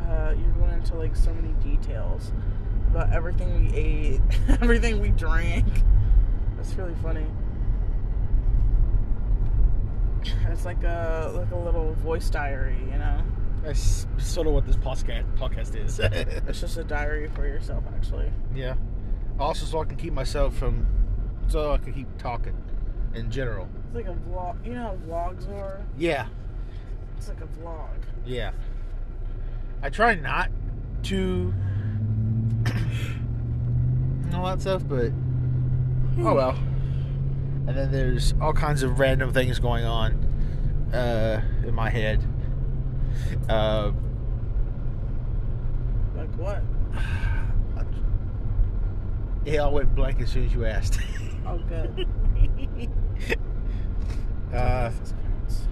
[0.03, 2.31] uh, you're going into like so many details
[2.91, 4.21] about everything we ate,
[4.61, 5.65] everything we drank.
[6.59, 7.25] That's really funny.
[10.51, 13.23] It's like a like a little voice diary, you know.
[13.63, 15.99] That's sort of what this podcast podcast is.
[16.49, 18.31] It's just a diary for yourself, actually.
[18.55, 18.75] yeah.
[19.39, 20.87] Also, so I can keep myself from,
[21.47, 22.57] so I can keep talking,
[23.15, 23.69] in general.
[23.87, 24.67] It's like a vlog.
[24.67, 25.81] You know how vlogs are?
[25.97, 26.27] Yeah.
[27.17, 27.89] It's like a vlog.
[28.25, 28.51] Yeah.
[29.83, 30.51] I try not
[31.05, 31.55] to
[32.67, 35.11] and all that stuff, but oh
[36.15, 36.35] hmm.
[36.35, 36.59] well.
[37.69, 40.15] And then there's all kinds of random things going on
[40.95, 42.25] uh, in my head.
[43.49, 43.93] Uh,
[46.17, 46.63] Like what?
[49.45, 50.99] it all went blank as soon as you asked.
[51.47, 52.07] Oh, good.
[54.53, 55.69] uh, This counts.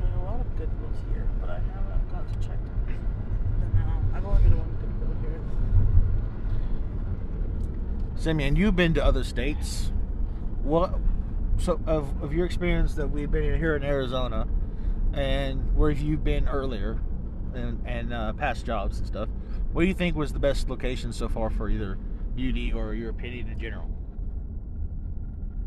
[0.00, 4.02] There's a lot of Goodwills here, but I haven't got to check them out.
[4.16, 5.40] I've only been to one Goodwill here.
[8.26, 9.92] Simeon, you've been to other states.
[10.64, 10.98] What?
[11.58, 14.48] So, of, of your experience that we've been in here in Arizona,
[15.14, 16.98] and where have you been earlier,
[17.54, 19.28] and and uh, past jobs and stuff?
[19.72, 21.98] What do you think was the best location so far for either
[22.34, 23.88] beauty or your opinion in general?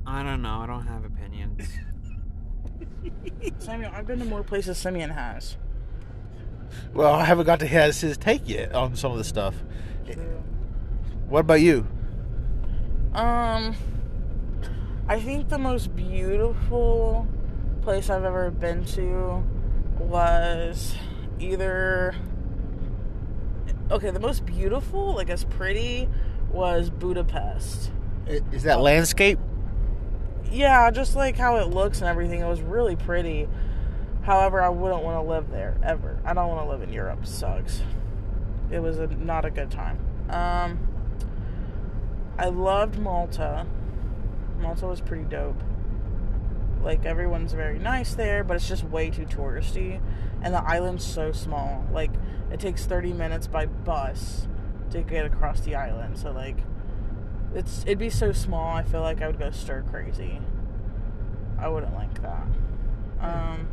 [0.06, 0.60] I don't know.
[0.60, 1.66] I don't have opinions.
[3.60, 5.56] Samuel, I've been to more places Simeon has.
[6.94, 9.56] Well, I haven't got to his his take yet on some of the stuff.
[11.30, 11.88] What about you?
[13.14, 13.76] Um,
[15.08, 17.28] I think the most beautiful
[17.82, 19.44] place I've ever been to
[19.98, 20.96] was
[21.40, 22.16] either.
[23.92, 26.08] Okay, the most beautiful, like as pretty,
[26.52, 27.92] was Budapest.
[28.28, 29.40] Is that landscape?
[30.52, 33.48] Yeah, just like how it looks and everything, it was really pretty.
[34.22, 36.20] However, I wouldn't want to live there ever.
[36.24, 37.26] I don't want to live in Europe.
[37.26, 37.82] Sucks.
[38.70, 39.98] It was a, not a good time.
[40.30, 40.89] Um,
[42.40, 43.66] I loved Malta.
[44.62, 45.62] Malta was pretty dope.
[46.82, 50.00] Like everyone's very nice there, but it's just way too touristy,
[50.42, 51.86] and the island's so small.
[51.92, 52.12] Like
[52.50, 54.48] it takes thirty minutes by bus
[54.92, 56.18] to get across the island.
[56.18, 56.56] So like,
[57.54, 58.74] it's it'd be so small.
[58.74, 60.40] I feel like I would go stir crazy.
[61.60, 62.48] I wouldn't like that.
[63.20, 63.68] Um,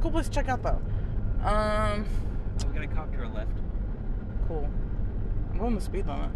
[0.00, 0.80] cool place to check out though.
[1.44, 2.06] Um,
[2.68, 3.58] we got a cop to our left.
[4.46, 4.70] cool.
[5.50, 6.30] I'm going the speed limit.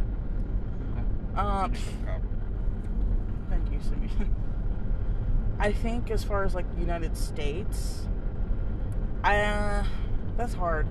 [1.36, 1.74] Um,
[3.50, 4.34] thank you, Simeon.
[5.58, 8.06] I think as far as like United States,
[9.22, 9.84] I uh,
[10.36, 10.86] that's hard.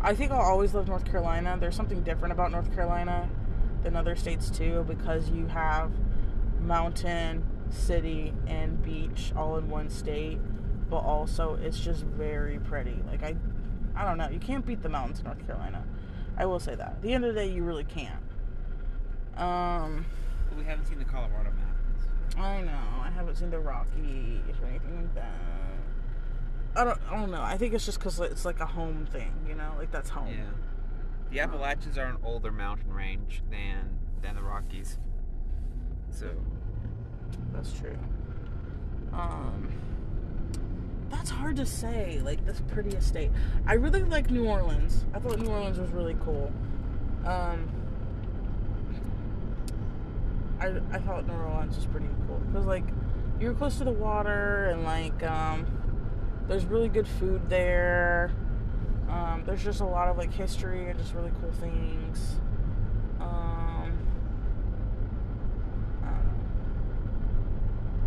[0.00, 1.56] I think I'll always love North Carolina.
[1.60, 3.28] There's something different about North Carolina
[3.82, 5.90] than other states too, because you have
[6.60, 10.38] mountain, city, and beach all in one state.
[10.88, 13.02] But also, it's just very pretty.
[13.08, 13.34] Like I,
[13.96, 14.28] I don't know.
[14.28, 15.84] You can't beat the mountains in North Carolina.
[16.36, 16.86] I will say that.
[16.86, 18.22] At the end of the day, you really can't.
[19.36, 20.04] Um,
[20.48, 22.36] But we haven't seen the Colorado mountains.
[22.36, 23.00] I know.
[23.02, 25.32] I haven't seen the Rockies or anything like that.
[26.76, 27.00] I don't.
[27.10, 27.42] I don't know.
[27.42, 29.32] I think it's just because it's like a home thing.
[29.48, 30.28] You know, like that's home.
[30.28, 30.44] Yeah.
[31.30, 34.98] The Appalachians are an older mountain range than than the Rockies.
[36.10, 36.28] So
[37.52, 37.96] That's true.
[39.12, 39.72] Um,
[41.08, 42.20] that's hard to say.
[42.22, 43.30] Like this prettiest state.
[43.66, 45.04] I really like New Orleans.
[45.14, 46.52] I thought New Orleans was really cool.
[47.24, 47.68] Um,
[50.60, 52.84] I I thought New Orleans was pretty cool because like
[53.40, 55.66] you're close to the water and like um,
[56.46, 58.32] there's really good food there.
[59.08, 62.36] Um, there's just a lot of like history and just really cool things.
[63.20, 63.98] Um,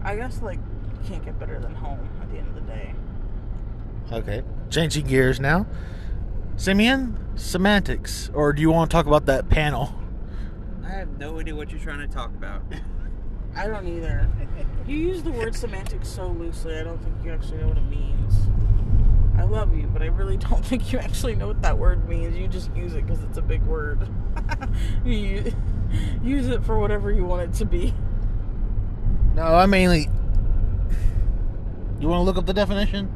[0.03, 0.11] I.
[0.11, 2.93] I guess like you can't get better than home at the end of the day.
[4.11, 4.43] Okay.
[4.69, 5.65] Changing gears now.
[6.55, 8.29] Simeon, semantics.
[8.33, 9.93] Or do you want to talk about that panel?
[10.93, 12.61] I have no idea what you're trying to talk about.
[13.55, 14.29] I don't either.
[14.85, 16.77] You use the word semantics so loosely.
[16.77, 18.35] I don't think you actually know what it means.
[19.35, 22.37] I love you, but I really don't think you actually know what that word means.
[22.37, 24.07] You just use it because it's a big word.
[25.05, 25.51] you
[26.23, 27.91] use it for whatever you want it to be.
[29.33, 30.09] No, I mainly.
[31.99, 33.11] You want to look up the definition?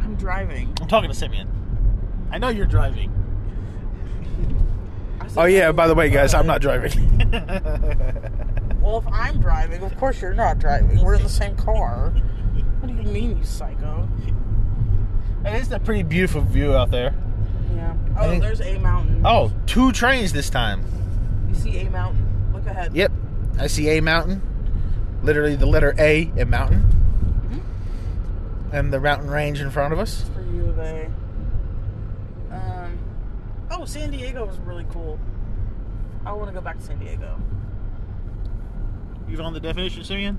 [0.00, 0.74] I'm driving.
[0.80, 1.50] I'm talking to Simeon.
[2.30, 3.12] I know you're driving.
[5.36, 7.22] I said Oh yeah, by the way, guys, I'm not driving.
[8.86, 11.02] Well, if I'm driving, of course you're not driving.
[11.02, 12.10] We're in the same car.
[12.10, 14.08] What do you mean, you psycho?
[15.44, 17.12] it's a pretty beautiful view out there.
[17.74, 17.96] Yeah.
[18.16, 19.22] Oh, think- there's a mountain.
[19.24, 20.84] Oh, two trains this time.
[21.48, 22.52] You see a mountain?
[22.52, 22.94] Look ahead.
[22.94, 23.10] Yep,
[23.58, 24.40] I see a mountain.
[25.24, 26.82] Literally the letter A in mountain.
[27.50, 28.76] Mm-hmm.
[28.76, 30.30] And the mountain range in front of us.
[30.32, 31.10] for U of A.
[33.70, 35.18] Oh, San Diego was really cool.
[36.24, 37.40] I want to go back to San Diego.
[39.28, 40.38] You found the definition, Simeon?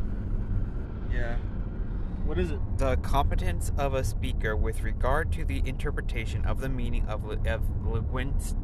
[1.14, 1.36] Yeah.
[2.26, 2.60] What is it?
[2.78, 7.38] The competence of a speaker with regard to the interpretation of the meaning of, li-
[7.50, 8.56] of linguist,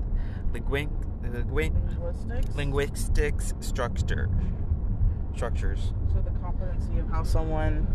[0.54, 0.90] linguin,
[1.24, 2.56] linguin, Linguistics.
[2.56, 4.30] linguistics structure
[5.36, 5.94] structures.
[6.14, 7.88] So the competency of how someone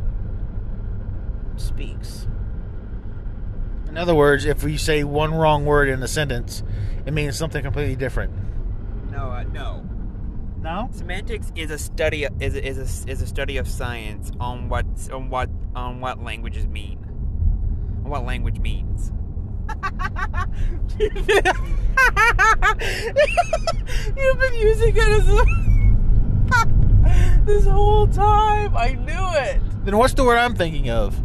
[1.56, 2.26] speaks.
[3.88, 6.62] In other words, if we say one wrong word in a sentence,
[7.06, 8.32] it means something completely different.
[9.10, 9.84] No, uh, no.
[10.60, 10.88] No?
[10.92, 15.30] Semantics is a study is is a, is a study of science on what on
[15.30, 16.98] what on what languages mean.
[18.04, 19.12] On what language means.
[24.16, 25.44] You've been using it as a
[27.44, 28.76] this whole time.
[28.76, 29.62] I knew it.
[29.84, 31.18] Then what's the word I'm thinking of?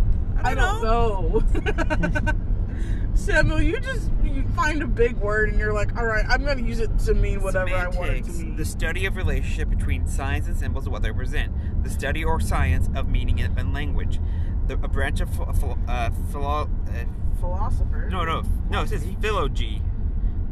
[0.43, 1.43] I don't know.
[3.15, 6.57] Samuel, you just you find a big word and you're like, all right, I'm going
[6.57, 8.55] to use it to mean whatever I want it to mean.
[8.55, 11.53] the study of relationship between signs and symbols and what they represent.
[11.83, 14.19] The study or science of meaning and and language.
[14.67, 17.03] The, a branch of ph- ph- uh, philo, uh,
[17.39, 18.07] Philosopher.
[18.09, 18.81] no, no, no.
[18.81, 19.81] It says philology.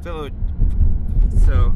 [0.04, 0.30] Philo.
[1.46, 1.70] So,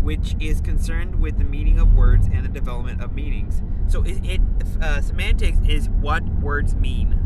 [0.00, 3.60] which is concerned with the meaning of words and the development of meanings.
[3.86, 4.40] So, it, it
[4.80, 7.17] uh, semantics is what words mean.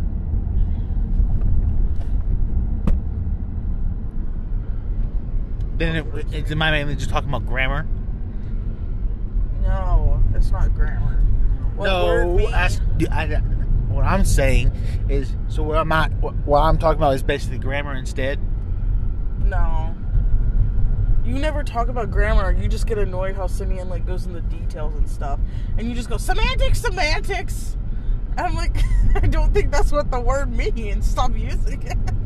[5.83, 7.89] Then it, it's am I mainly just talking about grammar?
[9.63, 11.19] No, it's not grammar.
[11.75, 12.39] What no.
[12.49, 12.69] I,
[13.11, 13.43] I-
[13.89, 14.73] what I'm saying
[15.09, 18.39] is, so what I'm not, what, what I'm talking about is basically grammar instead.
[19.45, 19.95] No.
[21.25, 22.53] You never talk about grammar.
[22.53, 25.41] You just get annoyed how Simeon like goes into details and stuff,
[25.77, 27.77] and you just go semantics, semantics.
[28.37, 28.77] And I'm like,
[29.17, 31.07] I don't think that's what the word means.
[31.07, 31.99] Stop using it.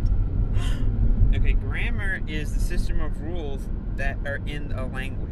[1.46, 5.30] Okay, grammar is the system of rules that are in a language.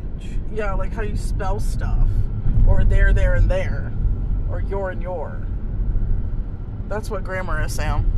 [0.53, 2.07] Yeah, like how you spell stuff,
[2.69, 3.93] or there, there, and there,
[4.49, 5.45] or your and your.
[6.87, 8.13] That's what grammar is, Sam.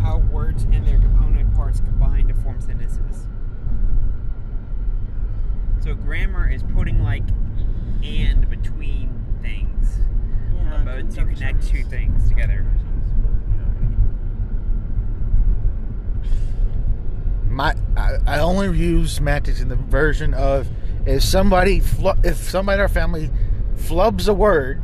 [0.00, 3.26] How words and their component parts combine to form sentences.
[5.84, 7.28] So grammar is putting like
[8.02, 9.98] and between things.
[10.54, 12.64] Yeah, About to connect two things together.
[17.50, 20.68] My, I, I only use semantics in the version of
[21.04, 23.28] if somebody, flu- if somebody in our family
[23.76, 24.80] flubs a word,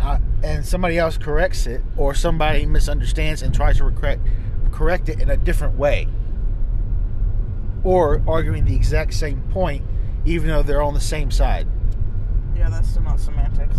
[0.00, 4.22] uh, and somebody else corrects it, or somebody misunderstands and tries to correct
[4.70, 6.06] correct it in a different way,
[7.82, 9.84] or arguing the exact same point,
[10.24, 11.66] even though they're on the same side.
[12.56, 13.76] Yeah, that's still not semantics.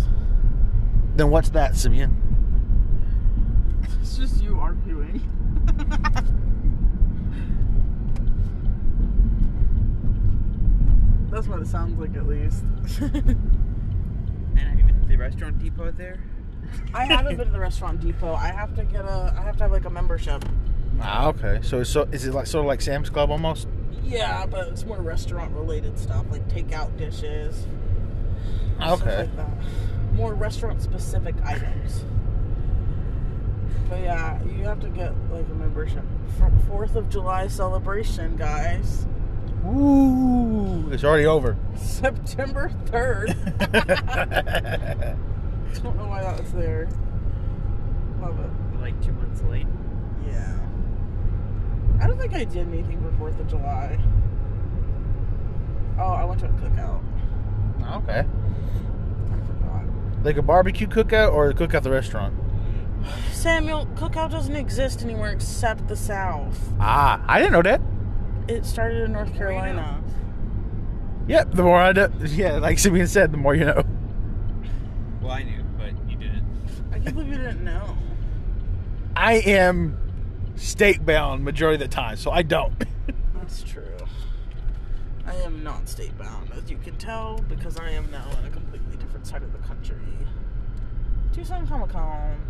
[1.16, 2.16] Then what's that, Simeon?
[4.02, 5.22] It's just you arguing.
[11.30, 12.64] That's what it sounds like, at least.
[14.56, 16.18] And have you been to the restaurant depot there?
[16.94, 18.34] I haven't been to the restaurant depot.
[18.34, 19.32] I have to get a.
[19.38, 20.44] I have to have like a membership.
[21.00, 21.60] Ah, okay.
[21.62, 23.68] So, so is it like sort of like Sam's Club almost?
[24.02, 27.64] Yeah, but it's more restaurant related stuff, like takeout dishes.
[28.76, 29.18] stuff Okay.
[29.18, 29.50] like that.
[30.14, 32.04] More restaurant specific items.
[33.90, 36.04] But yeah, you have to get like a membership.
[36.38, 39.06] For Fourth of July celebration, guys.
[39.66, 41.56] Ooh, it's already over.
[41.74, 43.30] September third.
[45.82, 46.88] Don't know why that was there.
[48.20, 48.80] Love it.
[48.80, 49.66] Like two months late.
[50.24, 50.56] Yeah.
[52.00, 53.98] I don't think I did anything for Fourth of July.
[55.98, 57.02] Oh, I went to a cookout.
[57.96, 58.20] okay.
[58.20, 59.84] I forgot.
[60.24, 62.34] Like a barbecue cookout or a cookout at the restaurant?
[63.32, 66.72] Samuel, cookout doesn't exist anywhere except the South.
[66.78, 67.80] Ah, I didn't know that.
[68.48, 70.02] It started in North Carolina.
[71.28, 73.84] Yep, the more I know, yeah, like Simeon said, the more you know.
[75.22, 76.44] Well, I knew, but you didn't.
[76.92, 77.96] I can't believe you didn't know.
[79.14, 79.96] I am
[80.56, 82.84] state bound majority of the time, so I don't.
[83.34, 83.84] That's true.
[85.26, 88.50] I am not state bound, as you can tell, because I am now in a
[88.50, 89.96] completely different side of the country.
[91.32, 92.49] Tucson Comic Con.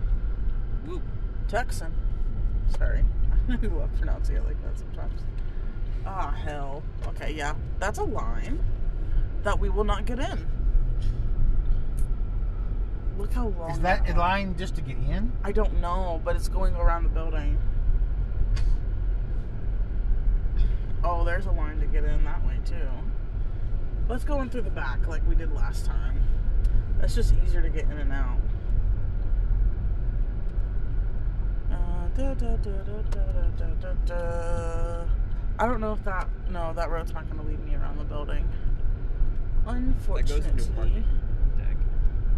[1.48, 1.92] Texan.
[2.78, 3.04] Sorry.
[3.48, 5.22] I love pronouncing it like that sometimes.
[6.06, 6.82] Ah, hell.
[7.08, 7.54] Okay, yeah.
[7.78, 8.60] That's a line
[9.42, 10.46] that we will not get in.
[13.18, 13.70] Look how long.
[13.72, 15.32] Is that a line- line just to get in?
[15.44, 17.58] I don't know, but it's going around the building.
[21.02, 22.76] Oh, there's a line to get in that way too.
[24.08, 26.20] Let's go in through the back like we did last time.
[26.98, 28.38] That's just easier to get in and out.
[35.58, 36.28] I don't know if that.
[36.50, 38.48] No, that road's not going to lead me around the building.
[39.66, 40.74] That goes into Unfortunately.
[40.74, 41.04] parking
[41.58, 41.76] deck.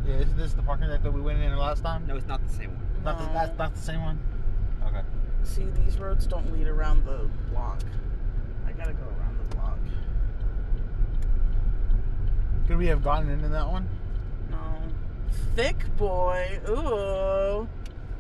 [0.07, 2.07] Yeah, isn't this the parking deck that we went in last time?
[2.07, 2.87] No, it's not the same one.
[3.05, 4.19] Not the, that's not the same one.
[4.87, 5.03] Okay.
[5.45, 7.81] See, these roads don't lead around the block.
[8.67, 9.79] I gotta go around the block.
[12.67, 13.89] Could we have gotten into that one?
[14.51, 14.59] No.
[15.57, 16.61] Thick boy.
[16.69, 17.69] Ooh.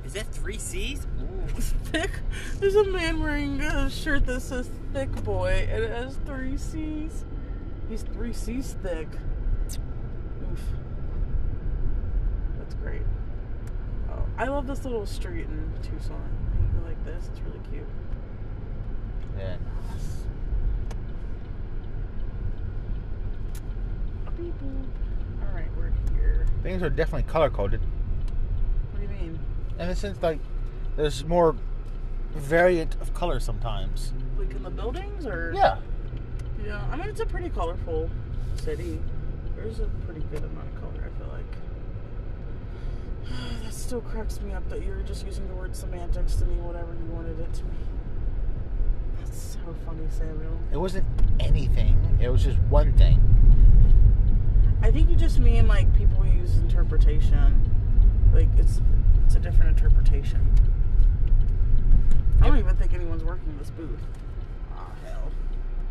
[0.04, 1.06] Is that three C's?
[1.20, 1.60] Ooh.
[1.84, 2.10] Thick.
[2.58, 7.24] There's a man wearing a shirt that says thick boy and it has three C's.
[7.88, 9.08] He's three C's thick.
[10.50, 10.60] Oof.
[12.58, 13.02] That's great.
[14.10, 16.20] Oh, I love this little street in Tucson.
[16.58, 17.28] You go like this.
[17.30, 17.86] It's really cute.
[19.38, 19.56] Yeah.
[24.36, 25.46] Beep boop.
[25.46, 26.46] Alright, we're here.
[26.62, 27.80] Things are definitely color coded.
[28.90, 29.38] What do you mean?
[29.82, 30.38] In the sense, like,
[30.94, 31.56] there's more
[32.34, 34.12] variant of color sometimes.
[34.38, 35.52] Like in the buildings or?
[35.52, 35.78] Yeah.
[36.64, 38.08] Yeah, I mean, it's a pretty colorful
[38.62, 39.00] city.
[39.56, 41.44] There's a pretty good amount of color, I feel like.
[43.64, 46.94] that still cracks me up that you're just using the word semantics to mean whatever
[46.94, 47.88] you wanted it to mean.
[49.18, 50.60] That's so funny, Samuel.
[50.70, 51.06] It wasn't
[51.40, 51.96] anything.
[52.22, 53.18] It was just one thing.
[54.80, 57.68] I think you just mean like people use interpretation.
[58.32, 58.80] Like it's
[59.34, 60.46] it's a different interpretation.
[62.42, 63.98] I don't even think anyone's working in this booth.
[64.76, 65.30] Ah hell.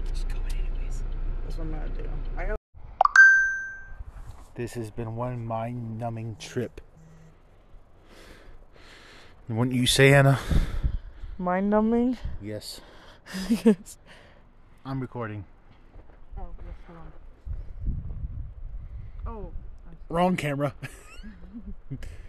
[0.08, 1.02] Just go in anyways.
[1.44, 2.08] That's what I'm gonna do.
[2.38, 2.60] I got
[4.54, 6.82] This has been one mind-numbing trip.
[9.50, 10.38] Wouldn't you say, Anna?
[11.40, 12.20] mind numbing.
[12.44, 12.80] Yes.
[13.50, 13.98] yes.
[14.86, 15.46] I'm recording.
[16.38, 17.00] Oh, yes, hold
[19.26, 19.46] on.
[19.46, 19.52] Oh,
[20.10, 20.76] Wrong camera.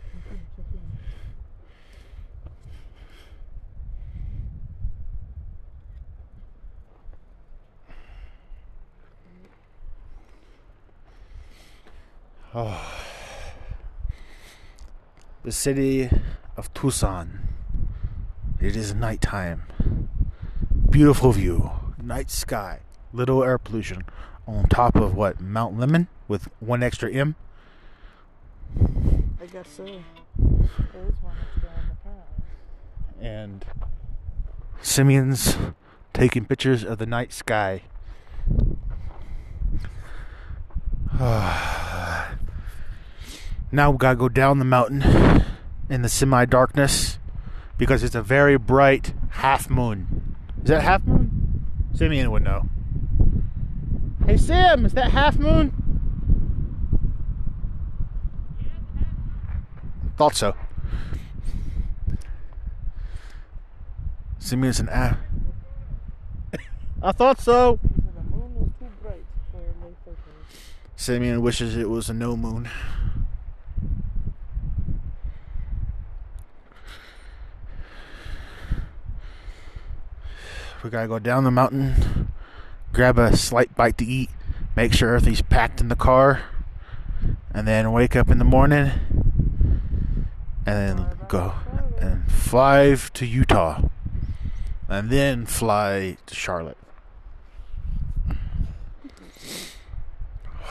[12.54, 12.94] oh.
[15.44, 16.08] The city
[16.56, 17.48] of Tucson.
[18.60, 19.64] It is nighttime.
[20.88, 21.72] Beautiful view.
[22.00, 22.78] Night sky.
[23.12, 24.04] Little air pollution.
[24.46, 25.40] On top of what?
[25.40, 27.34] Mount Lemmon with one extra M?
[28.78, 29.84] I guess so.
[29.84, 33.20] There is one the path.
[33.20, 33.64] and
[34.80, 35.56] Simeon's
[36.12, 37.82] taking pictures of the night sky.
[41.14, 41.91] Ah.
[43.72, 45.02] Now we gotta go down the mountain
[45.88, 47.18] in the semi darkness
[47.78, 50.36] because it's a very bright half moon.
[50.62, 51.64] Is that half moon?
[51.94, 52.68] Simeon would know.
[54.26, 55.72] Hey Sam, is that half moon?
[60.16, 60.54] Thought so.
[64.38, 65.18] Simeon's an a.
[67.02, 67.80] I thought so.
[67.82, 70.18] He the moon is too bright for my photos.
[70.94, 72.68] Simeon wishes it was a no moon.
[80.82, 82.32] We gotta go down the mountain,
[82.92, 84.30] grab a slight bite to eat,
[84.74, 86.42] make sure everything's packed in the car,
[87.54, 88.90] and then wake up in the morning
[90.66, 91.54] and then go
[92.00, 93.82] and fly to Utah
[94.88, 96.78] and then fly to Charlotte.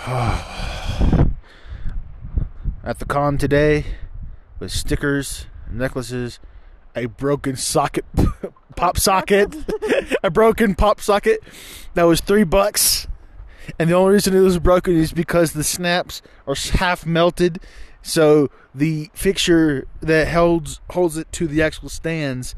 [2.84, 3.86] At the con today
[4.60, 6.40] with stickers, necklaces,
[6.96, 8.06] a broken socket
[8.76, 9.56] pop socket,
[10.24, 11.42] a broken pop socket
[11.94, 13.08] that was 3 bucks.
[13.78, 17.60] And the only reason it was broken is because the snaps are half melted
[18.02, 22.56] so the fixture that holds holds it to the actual stands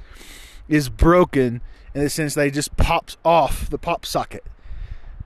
[0.68, 1.62] is broken
[1.94, 4.44] in the sense that it just pops off the pop socket.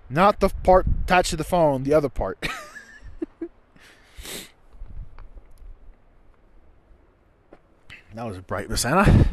[0.10, 2.48] Not the part attached to the phone, the other part.
[8.18, 9.28] that was a bright Masana.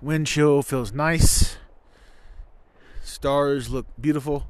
[0.00, 1.58] Wind chill feels nice.
[3.04, 4.46] Stars look beautiful.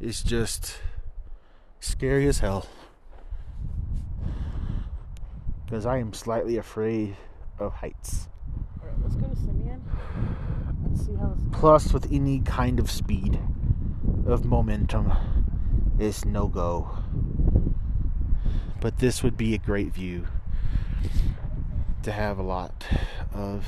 [0.00, 0.78] It's just
[1.78, 2.66] scary as hell.
[5.66, 7.18] Because I am slightly afraid
[7.58, 8.28] of heights.
[8.80, 9.82] Alright, let's go to Simeon.
[10.88, 13.38] Let's see how it's Plus, with any kind of speed,
[14.28, 15.10] of momentum,
[15.98, 16.98] is no go.
[18.80, 20.26] But this would be a great view
[22.02, 22.86] to have a lot
[23.32, 23.66] of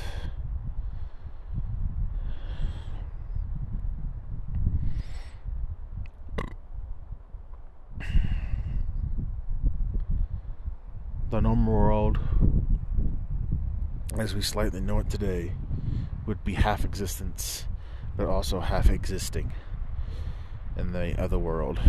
[11.31, 12.19] the normal world
[14.19, 15.53] as we slightly know it today
[16.27, 17.65] would be half existence
[18.17, 19.53] but also half existing
[20.77, 21.81] in the other world.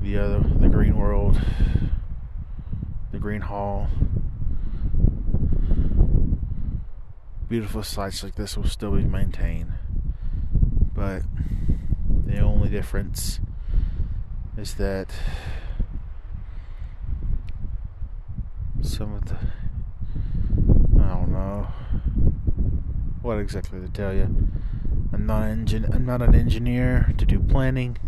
[0.00, 1.40] The other the green world.
[3.12, 3.88] The green hall.
[7.48, 9.72] Beautiful sites like this will still be maintained.
[10.94, 11.22] But
[12.26, 13.40] the only difference
[14.56, 15.08] is that
[18.82, 19.36] some of the
[21.02, 21.66] I don't know
[23.22, 24.48] what exactly to tell you.
[25.12, 27.98] I'm not an engin- I'm not an engineer to do planning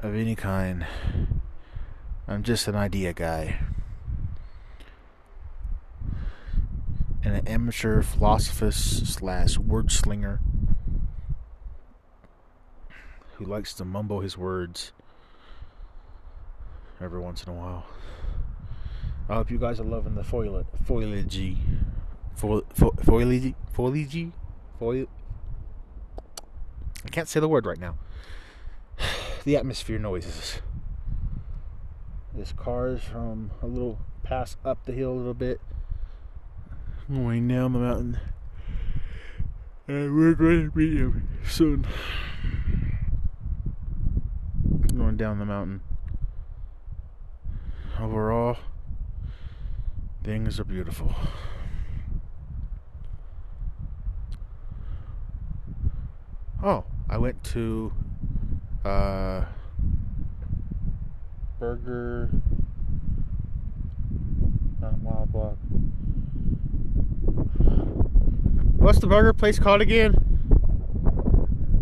[0.00, 0.86] of any kind.
[2.26, 3.58] I'm just an idea guy.
[7.24, 10.40] And an amateur philosophist slash word slinger
[13.34, 14.92] who likes to mumble his words
[17.00, 17.84] every once in a while.
[19.28, 20.66] I hope you guys are loving the foliage.
[20.84, 21.56] Foliage.
[22.34, 23.54] Fo- fo- foliage.
[23.72, 24.28] Foliage.
[24.78, 25.08] Foliage.
[27.04, 27.96] I can't say the word right now.
[29.44, 30.60] The atmosphere noises.
[32.34, 35.60] This car is from a little pass up the hill a little bit,
[37.10, 38.20] going down the mountain,
[39.86, 41.86] and we're going to meet him soon.
[44.94, 45.80] Going down the mountain.
[47.98, 48.58] Overall,
[50.22, 51.14] things are beautiful.
[56.62, 57.92] Oh, I went to
[58.84, 59.44] uh,
[61.60, 62.30] Burger,
[64.80, 65.56] not Wild Walk.
[68.76, 70.14] What's the burger place called again?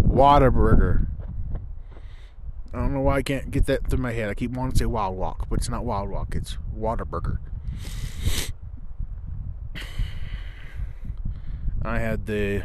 [0.07, 1.07] Whataburger.
[2.74, 4.29] I don't know why I can't get that through my head.
[4.29, 6.35] I keep wanting to say Wild Walk, but it's not Wild Walk.
[6.35, 7.39] It's Whataburger.
[11.83, 12.62] I had the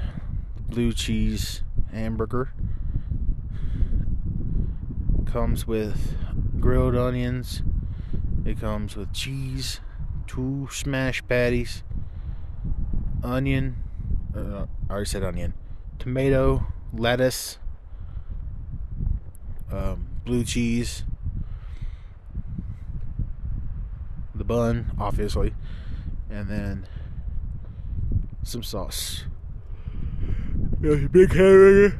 [0.67, 2.53] blue cheese hamburger.
[5.25, 6.15] Comes with
[6.59, 7.61] grilled onions.
[8.45, 9.79] It comes with cheese,
[10.27, 11.83] two smash patties,
[13.23, 13.83] onion.
[14.35, 15.53] Uh, I already said onion.
[15.99, 17.59] Tomato, lettuce,
[19.71, 21.03] um, blue cheese,
[24.33, 25.53] the bun, obviously,
[26.29, 26.87] and then
[28.43, 29.25] some sauce.
[30.83, 31.99] Yeah, big hamburger.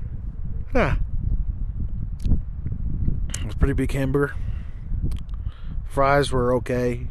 [0.74, 0.98] Ah.
[2.26, 4.34] It was pretty big hamburger.
[5.86, 7.06] Fries were okay.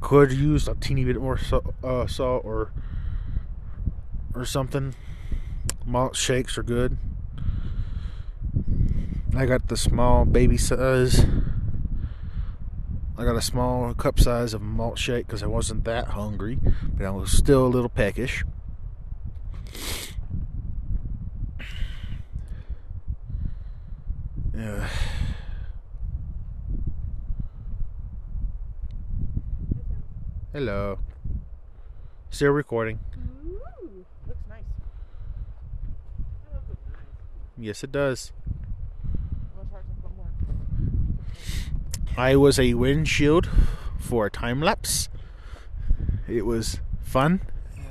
[0.00, 2.70] Could use a teeny bit more so, uh, salt or
[4.34, 4.94] or something.
[5.84, 6.96] Malt shakes are good.
[9.36, 11.26] I got the small baby size.
[13.18, 16.58] I got a small cup size of malt shake because I wasn't that hungry,
[16.94, 18.44] but I was still a little peckish.
[24.56, 24.88] Yeah.
[30.52, 30.98] Hello.
[32.30, 33.00] Still recording.
[33.46, 34.62] Ooh, looks nice.
[37.58, 38.32] Yes, it does.
[42.16, 43.48] I was a windshield
[43.98, 45.08] for a time lapse.
[46.28, 47.40] It was fun.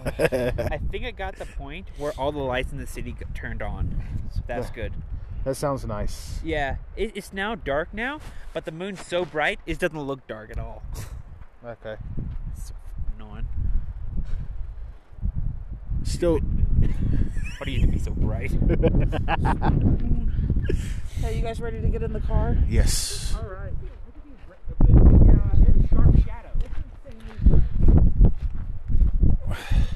[0.72, 3.62] I think I got the point where all the lights in the city got turned
[3.62, 4.02] on.
[4.34, 4.76] So that's Yeah.
[4.76, 4.94] good.
[5.46, 6.40] That sounds nice.
[6.44, 8.20] Yeah, it, it's now dark now,
[8.54, 10.84] but the moon's so bright it doesn't look dark at all.
[11.66, 11.96] Okay.
[12.56, 12.74] So
[13.16, 13.48] annoying.
[16.04, 16.40] Still.
[17.58, 18.52] Why do you have to be so bright?
[21.20, 22.58] Hey, you guys ready to get in the car?
[22.70, 23.34] Yes.
[23.38, 23.72] All right.
[24.90, 26.52] Yeah, sharp shadow.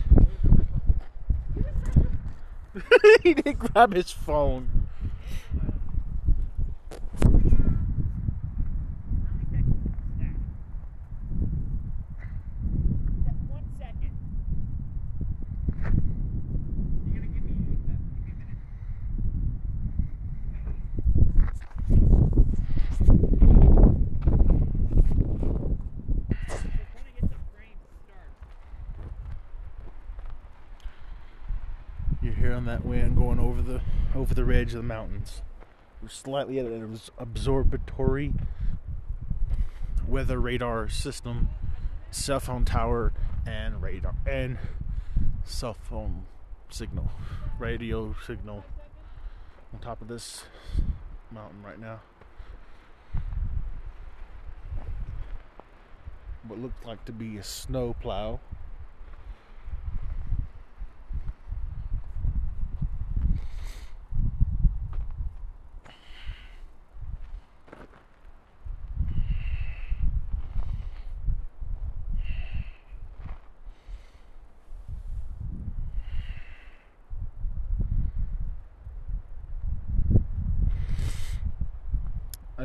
[3.23, 4.88] he didn't grab his phone.
[13.49, 14.11] One second.
[17.11, 17.51] You're gonna give me,
[17.88, 18.57] uh, give me a minute.
[26.39, 26.63] Just
[26.93, 28.30] wanna get some frames to start.
[32.21, 33.82] You're hearing that wind going over the
[34.28, 35.41] over the ridge of the mountains.
[36.01, 38.34] We're slightly at an absorbatory
[40.05, 41.47] weather radar system,
[42.11, 43.13] cell phone tower,
[43.45, 44.57] and radar and
[45.45, 46.25] cell phone
[46.69, 47.09] signal,
[47.57, 48.65] radio signal
[49.73, 50.43] on top of this
[51.32, 52.01] mountain right now.
[56.45, 58.41] What looked like to be a snow plow.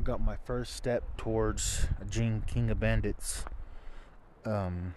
[0.02, 3.44] Got my first step towards a Gene King of Bandits
[4.44, 4.94] um,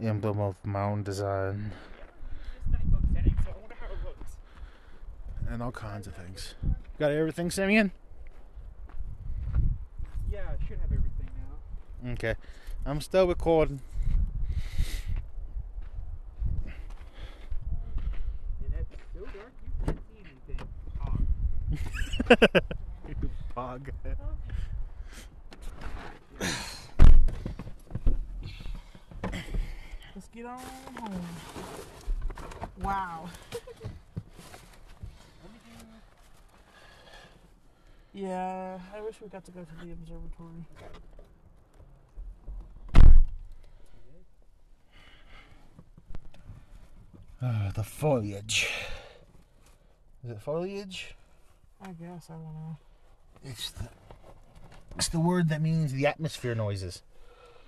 [0.00, 1.72] emblem of my own design
[2.66, 4.36] This night mode setting, so I wonder how it looks.
[5.48, 6.54] and all kinds of things.
[6.98, 7.92] Got everything, Simeon?
[10.30, 11.28] Yeah, I should have everything
[12.02, 12.12] now.
[12.12, 12.36] Okay.
[12.86, 13.80] I'm still recording.
[23.70, 24.20] And it's so dark you can't see anything.
[24.20, 24.36] Oh.
[24.40, 25.30] Pog.
[30.14, 30.58] Let's get on
[30.98, 31.26] home.
[32.82, 33.28] Wow.
[38.12, 40.66] yeah, I wish we got to go to the observatory.
[47.42, 48.68] Uh, the foliage.
[50.24, 51.14] Is it foliage?
[51.80, 52.76] I guess I don't know.
[53.44, 53.88] It's the
[54.96, 57.02] it's the word that means the atmosphere noises.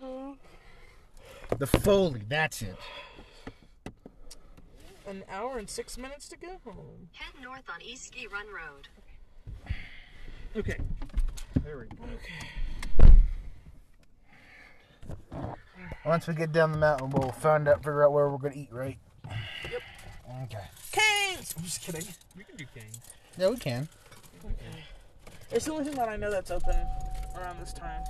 [0.02, 0.32] Mm-hmm.
[1.58, 2.76] The foley, that's it.
[5.06, 7.08] An hour and six minutes to go home.
[7.12, 8.88] Head north on East Ski Run Road.
[10.56, 10.78] Okay.
[11.64, 12.04] There we go.
[12.14, 12.48] Okay.
[16.04, 18.72] Once we get down the mountain, we'll find out, figure out where we're gonna eat,
[18.72, 18.98] right?
[19.70, 19.82] Yep.
[20.44, 20.64] Okay.
[20.90, 21.54] Cane's!
[21.56, 22.04] I'm just kidding.
[22.36, 22.84] We can do Kane.
[23.38, 23.88] Yeah, we can.
[25.52, 26.76] It's the only thing that I know that's open
[27.36, 28.02] around this time.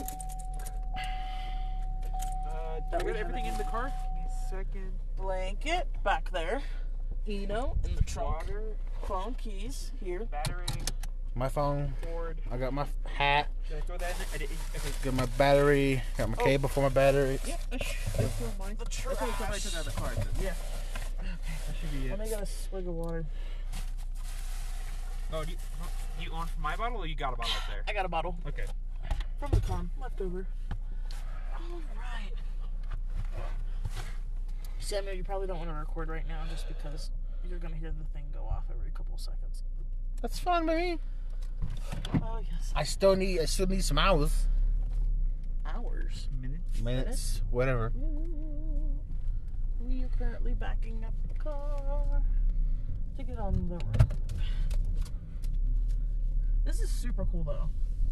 [2.46, 3.92] Uh, That do we we everything in the car?
[4.04, 4.92] Give me a second.
[5.16, 6.62] Blanket back there.
[7.28, 8.28] Eno in the trunk.
[8.48, 8.62] Water,
[9.06, 10.20] Phone keys here.
[10.24, 10.64] battery,
[11.34, 11.94] My phone.
[12.04, 12.38] cord.
[12.50, 12.86] I got my
[13.16, 13.48] hat.
[13.68, 14.16] Should I throw that in?
[14.18, 14.26] there?
[14.34, 14.88] I did, okay.
[15.04, 16.02] Got my battery.
[16.16, 16.44] Got my Oh.
[16.44, 17.38] cable for my battery.
[17.46, 17.56] Yeah.
[17.70, 17.86] That's
[18.34, 18.76] still mine.
[18.78, 19.62] The That's what I trash.
[19.64, 20.12] took out of the car.
[20.14, 20.54] So, yeah.
[21.22, 22.30] That should be Let me it.
[22.30, 23.24] get a swig of water.
[25.32, 25.86] Oh, do you, huh,
[26.22, 27.82] you on from my bottle or you got a bottle up there?
[27.88, 28.64] I got a bottle Okay.
[29.38, 30.46] from the con left over.
[31.54, 32.32] All right.
[34.80, 37.10] Samuel, you probably don't want to record right now just because
[37.48, 39.62] you're gonna hear the thing go off every couple of seconds.
[40.20, 40.98] That's fine by me.
[42.22, 42.72] Oh yes.
[42.74, 43.40] I still need.
[43.40, 44.46] I still need some hours,
[45.64, 46.28] Hours.
[46.40, 46.80] Minutes.
[46.82, 47.92] minutes, whatever.
[49.80, 52.22] We are currently backing up the car
[53.16, 54.14] to get on the road.
[56.64, 57.68] This is super cool though.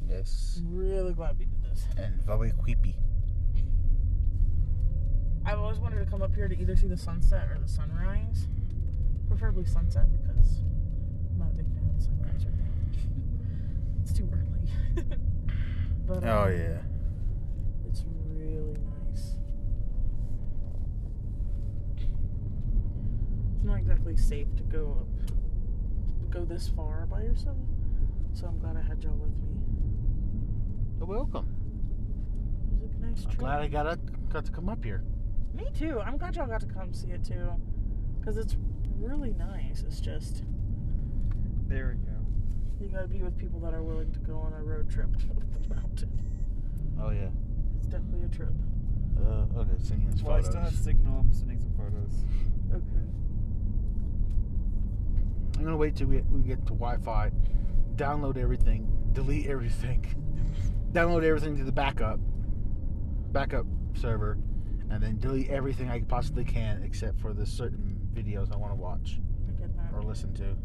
[0.08, 0.60] Yes.
[0.64, 1.84] Really glad we did this.
[1.96, 2.96] And very creepy.
[5.46, 8.48] I've always wanted to come up here to either see the sunset or the sunrise.
[9.28, 10.60] Preferably sunset because
[11.32, 14.02] I'm not a big fan of the sunrise right now.
[14.02, 15.06] it's too early.
[16.06, 16.78] but, oh um, yeah.
[17.88, 18.78] It's really
[19.08, 19.36] nice.
[23.56, 27.56] It's not exactly safe to go up, go this far by yourself.
[28.34, 29.60] So I'm glad I had y'all with me.
[30.98, 31.46] You're welcome.
[32.72, 33.32] It was a nice trip.
[33.32, 33.98] I'm glad I got a,
[34.32, 35.02] got to come up here.
[35.54, 36.00] Me too.
[36.00, 37.50] I'm glad y'all got to come see it too,
[38.18, 38.56] because it's
[38.98, 39.82] really nice.
[39.86, 40.42] It's just
[41.68, 42.18] There we go.
[42.80, 45.08] you got to be with people that are willing to go on a road trip
[45.30, 46.10] up the mountain.
[47.00, 47.28] Oh yeah.
[47.78, 48.52] It's definitely a trip.
[49.18, 51.20] Uh, okay, sending us Well, I still have signal.
[51.20, 52.24] I'm sending some photos.
[52.70, 53.04] Okay.
[55.58, 57.30] I'm gonna wait till we, we get to Wi-Fi,
[58.00, 60.02] download everything, delete everything,
[60.92, 62.18] download everything to the backup,
[63.30, 64.38] backup server,
[64.90, 68.76] and then delete everything I possibly can except for the certain videos I want to
[68.76, 69.94] watch I get that.
[69.94, 70.56] or listen to.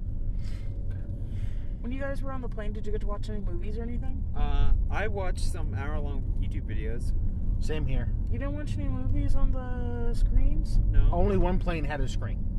[1.81, 3.83] When you guys were on the plane, did you get to watch any movies or
[3.83, 4.23] anything?
[4.35, 7.11] Uh, I watched some hour-long YouTube videos.
[7.59, 8.09] Same here.
[8.31, 10.79] You didn't watch any movies on the screens?
[10.89, 11.09] No.
[11.11, 12.54] Only one plane had a screen.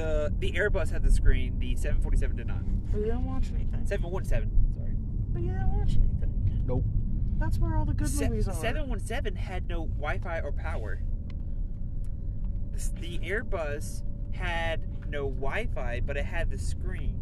[0.00, 0.28] No.
[0.28, 1.58] The the Airbus had the screen.
[1.58, 2.60] The 747 did not.
[2.92, 3.84] But you didn't watch anything.
[3.86, 4.50] 717.
[4.76, 4.90] Sorry.
[5.32, 6.62] But you didn't watch anything.
[6.66, 6.84] Nope.
[7.38, 8.54] That's where all the good Se- movies are.
[8.54, 11.00] 717 had no Wi-Fi or power.
[13.00, 17.16] The Airbus had no Wi-Fi, but it had the screen.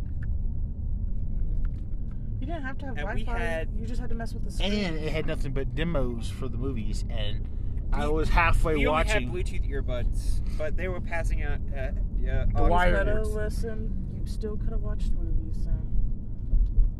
[2.41, 3.39] You didn't have to have And Wi-Fi.
[3.39, 4.73] had- you just had to mess with the screen.
[4.73, 7.45] And it had nothing but demos for the movies, and
[7.93, 9.23] I was halfway we only watching.
[9.29, 11.59] had Bluetooth earbuds, but they were passing out.
[11.77, 13.31] Uh, yeah, The audio wire- Coulda ports.
[13.31, 14.19] listened.
[14.21, 15.57] You still could have watched movies.
[15.65, 15.71] So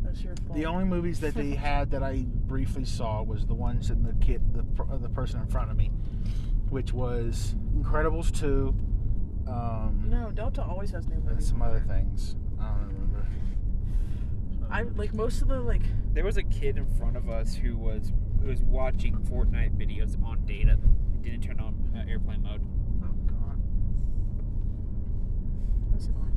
[0.03, 0.53] that's your fault.
[0.57, 4.13] The only movies that they had that I briefly saw was the ones in the
[4.25, 4.63] kid, the
[4.97, 5.91] the person in front of me,
[6.69, 8.73] which was Incredibles two,
[9.47, 11.47] um, No, Delta always has new and movies.
[11.47, 12.35] some other things.
[12.59, 13.25] I don't remember.
[14.71, 15.81] I like most of the like.
[16.13, 20.21] There was a kid in front of us who was who was watching Fortnite videos
[20.23, 20.77] on data.
[21.15, 22.61] It didn't turn on uh, airplane mode.
[23.03, 23.61] Oh God.
[25.91, 26.35] That's fine.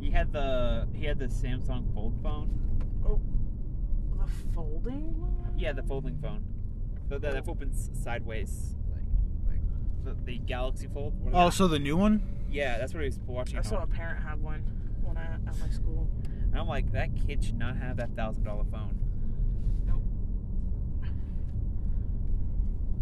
[0.00, 2.50] He had the he had the Samsung Fold phone.
[3.06, 3.20] Oh,
[4.18, 5.54] the folding one.
[5.58, 6.44] Yeah, the folding phone.
[7.08, 9.02] The, the, that opens sideways, like
[9.48, 9.60] like
[10.04, 11.12] the, the Galaxy Fold.
[11.20, 11.52] What is Oh, that?
[11.54, 12.22] so the new one?
[12.50, 13.56] yeah, that's what he was watching.
[13.56, 14.62] I it saw a parent have one
[15.02, 16.08] when I at my school.
[16.50, 18.96] And I'm like, that kid should not have that thousand dollar phone.
[19.86, 20.02] Nope.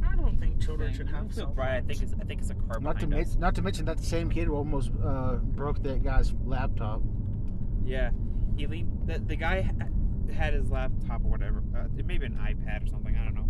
[0.06, 1.76] I don't think children should have so cell bright.
[1.76, 2.12] I think phones.
[2.12, 3.28] it's I think it's a car Not to behind us.
[3.28, 7.02] mention, not to mention that the same kid almost uh, broke that guy's laptop.
[7.84, 8.10] Yeah,
[8.56, 9.06] he leaned.
[9.06, 11.62] The, the guy ha- had his laptop or whatever.
[11.76, 13.16] Uh, it may be an iPad or something.
[13.16, 13.48] I don't know.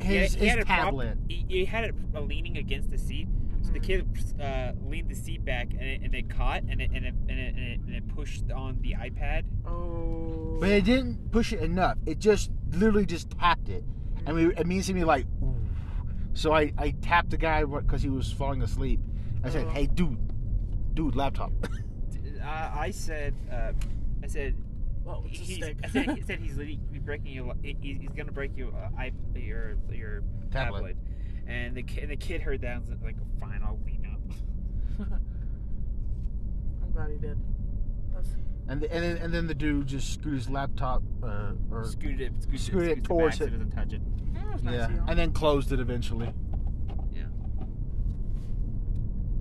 [0.00, 1.18] He had- His, he his had it prop- tablet.
[1.28, 3.28] he, he had it uh, leaning against the seat.
[3.62, 3.82] So the Mhm.
[3.82, 7.14] kid uh, leaned the seat back and it, and it caught and it, and, it,
[7.28, 9.44] and, it, and, it, and it pushed on the iPad.
[9.66, 10.56] Oh.
[10.60, 11.98] But it didn't push it enough.
[12.06, 13.84] It just literally just tapped it.
[14.26, 15.49] And we, it means to me like, Ooh.
[16.34, 19.00] So I, I tapped the guy because he was falling asleep.
[19.44, 19.74] I said, Uh-huh.
[19.74, 20.18] hey, dude,
[20.94, 21.52] dude, laptop.
[22.42, 23.72] I, I said, uh,
[24.22, 24.54] I said,
[25.04, 25.62] Well, he's.
[25.62, 26.56] I said, I said he's,
[27.00, 30.78] breaking your, li- he- he's gonna break your, uh, i your, your Tablet.
[30.78, 30.96] tablet.
[31.46, 35.08] And the kid, the kid heard that and was like, fine, I'll lean up.
[36.84, 37.38] I'm glad he did.
[38.14, 38.28] That's
[38.68, 42.20] And, the, and, then, and then the dude just screwed his laptop, uh, or Scooted
[42.20, 43.38] it, scooted, Scooted it scooted towards it.
[43.38, 44.02] so it doesn't touch it.
[44.50, 45.04] That was nice yeah, of y'all.
[45.08, 46.32] and then closed it eventually.
[47.12, 47.22] Yeah.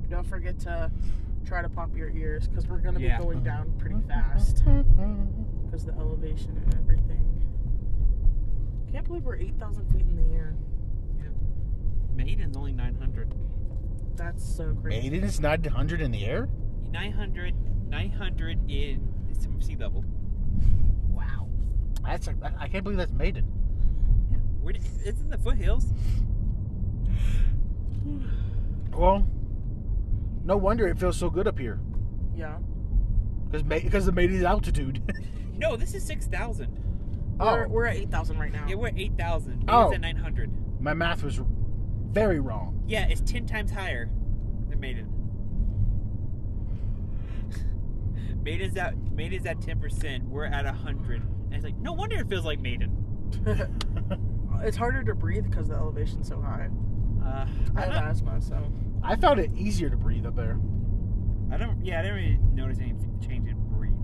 [0.10, 0.92] Don't forget to
[1.46, 3.18] try to pop your ears because we're gonna Yeah.
[3.18, 3.80] be going down mm-hmm.
[3.80, 4.64] pretty fast
[5.66, 7.26] because the elevation and everything.
[8.92, 10.56] Can't believe we're eight thousand feet in the air.
[12.16, 13.34] Maiden's only 900.
[14.18, 15.10] That's so crazy.
[15.10, 16.50] Maiden is 900 in the air?
[16.92, 17.56] 900,
[17.90, 19.08] 900 in
[19.40, 20.04] some sea level.
[21.08, 21.48] Wow.
[22.06, 23.48] That's a, I can't believe that's Maiden.
[24.60, 24.64] Yeah.
[24.64, 25.86] Where did, it's in the foothills.
[28.96, 29.26] Well,
[30.44, 31.80] no wonder it feels so good up here.
[32.36, 32.58] Yeah.
[33.50, 35.02] Because because of Maiden's altitude.
[35.58, 36.70] No, this is 6,000.
[37.38, 38.66] We're, oh, we're at eight thousand right now.
[38.66, 39.50] Yeah, we're at 8,000.
[39.58, 39.92] Maiden's Oh.
[39.94, 40.82] at 900.
[40.82, 41.42] my math was
[42.12, 42.82] very wrong.
[42.88, 44.10] Yeah, it's 10 times higher
[44.70, 45.10] than Maiden.
[48.42, 50.30] Maiden's at Maiden's at 10%.
[50.30, 51.22] We're at 100.
[51.24, 52.96] And it's like, no wonder it feels like Maiden.
[54.64, 56.70] it's harder to breathe because the elevation's so high.
[57.24, 57.46] Uh,
[57.76, 58.64] I I have don't, asthma, so
[59.04, 60.58] I found it easier to breathe up there.
[61.52, 62.94] I don't, yeah, I didn't really notice any
[63.26, 63.96] change in breathing.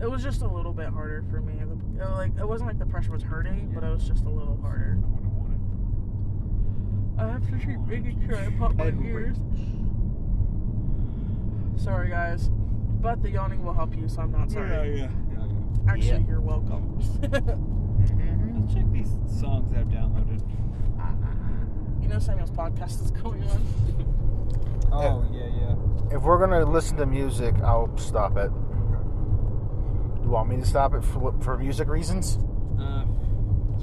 [0.00, 1.54] it was just a little bit harder for me.
[1.60, 1.68] It,
[2.10, 4.98] like it wasn't like the pressure was hurting, but it was just a little harder.
[5.02, 5.60] I would've wanted.
[7.18, 9.36] I have to keep making sure I pop my ears.
[11.76, 12.50] Sorry, guys,
[13.00, 14.98] but the yawning will help you, so I'm not sorry.
[14.98, 15.88] yeah, yeah.
[15.88, 16.18] Actually, Yeah.
[16.26, 16.98] you're welcome.
[18.66, 19.10] Let's check these
[19.40, 20.40] songs I've downloaded.
[22.02, 24.88] you know Samuel's podcast is going on.
[24.90, 26.16] Oh yeah, yeah.
[26.16, 28.50] If we're gonna listen to music, I'll stop it.
[28.50, 32.38] Do you want me to stop it for, for music reasons?
[32.80, 33.04] Uh,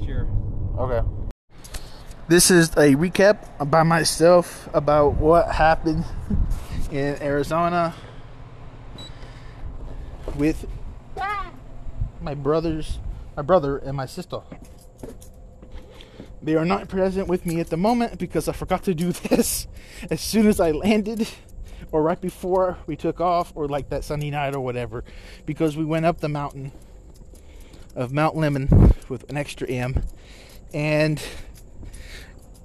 [0.04, 0.28] sure.
[0.78, 1.00] Okay.
[2.28, 6.04] This is a recap by myself about what happened
[6.90, 7.94] in Arizona
[10.36, 10.66] with
[12.20, 12.98] my brothers,
[13.34, 14.40] my brother and my sister.
[16.44, 19.66] They are not present with me at the moment because I forgot to do this
[20.10, 21.26] as soon as I landed
[21.90, 25.04] or right before we took off or like that Sunday night or whatever
[25.46, 26.72] because we went up the mountain
[27.96, 30.02] of Mount Lemmon with an extra M
[30.74, 31.22] and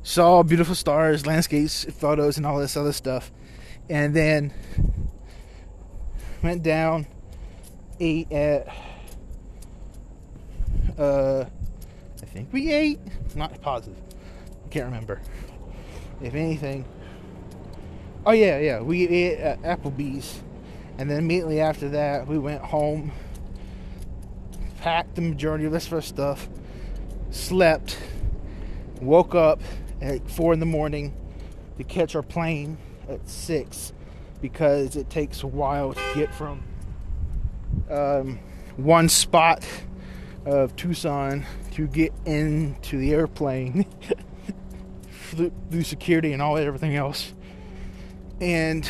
[0.04, 3.32] saw beautiful stars, landscapes, photos, and all this other stuff.
[3.90, 4.54] And then
[6.42, 7.08] went down,
[8.00, 8.68] ate at,
[10.98, 11.59] uh, I
[12.40, 13.00] think we ate,
[13.36, 14.02] not positive,
[14.66, 15.20] I can't remember.
[16.22, 16.86] If anything,
[18.26, 20.42] oh yeah, yeah, we ate at Applebee's.
[20.98, 23.12] And then immediately after that, we went home,
[24.80, 26.48] packed the majority of this our stuff,
[27.30, 27.98] slept,
[29.02, 29.60] woke up
[30.02, 31.14] at four in the morning
[31.78, 32.78] to catch our plane
[33.10, 33.92] at six
[34.42, 36.64] because it takes a while to get from
[37.90, 38.40] um,
[38.78, 39.66] one spot
[40.46, 43.86] of Tucson to get into the airplane
[45.32, 47.34] through, security and all everything else.
[48.42, 48.90] And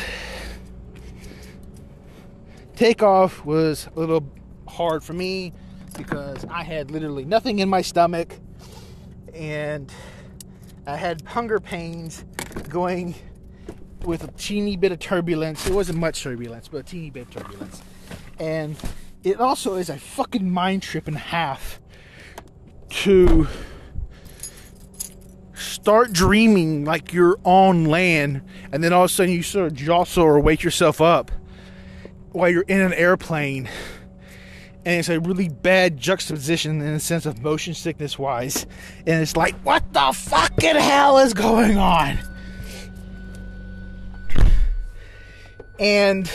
[2.76, 4.24] takeoff was a little
[4.68, 5.52] hard for me
[5.96, 8.34] because I had literally nothing in my stomach
[9.34, 9.92] and
[10.86, 12.24] I had hunger pains
[12.68, 13.14] going
[14.04, 15.66] with a teeny bit of turbulence.
[15.66, 17.82] It wasn't much turbulence, but a teeny bit of turbulence.
[18.38, 18.76] And
[19.24, 21.80] it also is a fucking mind trip and half
[22.88, 23.46] to
[25.54, 28.42] start dreaming like you're on land
[28.72, 31.30] and then all of a sudden you sort of jostle or wake yourself up
[32.32, 33.68] while you're in an airplane
[34.84, 38.66] and it's a really bad juxtaposition in the sense of motion sickness wise.
[39.06, 42.18] And it's like, what the fucking hell is going on?
[45.78, 46.30] And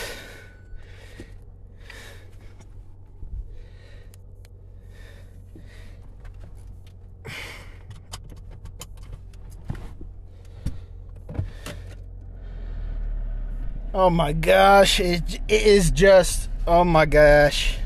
[13.96, 17.78] oh my gosh, it, it is just, oh my gosh.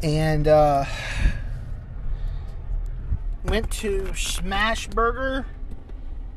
[0.00, 0.84] and uh,
[3.46, 5.44] went to Smash Burger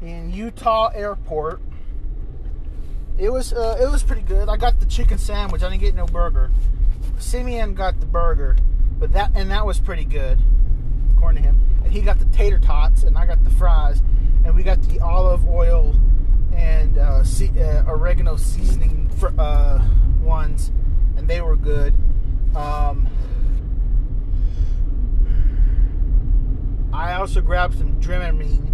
[0.01, 1.61] in Utah Airport.
[3.19, 4.49] It was uh, it was pretty good.
[4.49, 5.61] I got the chicken sandwich.
[5.61, 6.49] I didn't get no burger.
[7.19, 8.57] Simeon got the burger,
[8.97, 10.39] but that and that was pretty good,
[11.15, 11.59] according to him.
[11.83, 14.01] And he got the tater tots, and I got the fries,
[14.43, 15.95] and we got the olive oil
[16.61, 19.83] and uh, se- uh, oregano seasoning fr- uh,
[20.21, 20.71] ones,
[21.17, 21.93] and they were good.
[22.55, 23.07] Um,
[26.93, 28.67] I also grabbed some Dramamine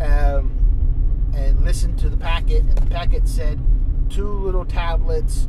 [0.00, 3.60] um, and listened to the packet, and the packet said
[4.10, 5.46] two little tablets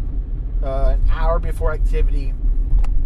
[0.63, 2.33] uh, an hour before activity,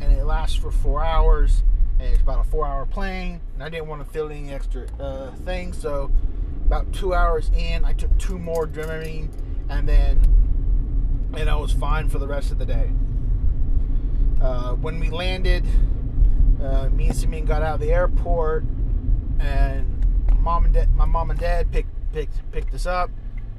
[0.01, 1.63] and it lasts for four hours,
[1.99, 3.39] and it's about a four-hour plane.
[3.53, 6.11] And I didn't want to fill any extra uh, things, so
[6.65, 9.29] about two hours in, I took two more Dramamine,
[9.69, 10.19] and then
[11.35, 12.91] and I was fine for the rest of the day.
[14.41, 15.65] Uh, when we landed,
[16.61, 18.65] uh, me and Simeon got out of the airport,
[19.39, 20.05] and
[20.39, 23.09] mom and dad, my mom and dad picked picked picked us up.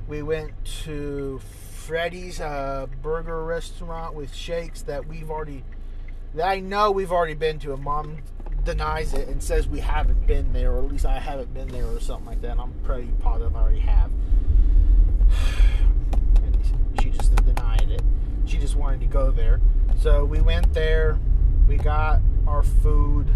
[0.06, 0.52] We went
[0.84, 1.40] to
[1.86, 5.64] Freddy's uh, Burger Restaurant with shakes that we've already,
[6.34, 8.18] that I know we've already been to, and mom
[8.64, 11.86] denies it and says we haven't been there, or at least I haven't been there,
[11.86, 12.58] or something like that.
[12.58, 14.10] I'm pretty positive I already have.
[16.42, 18.02] And she just denied it.
[18.46, 19.60] She just wanted to go there.
[20.00, 21.18] So we went there.
[21.68, 23.28] We got our food,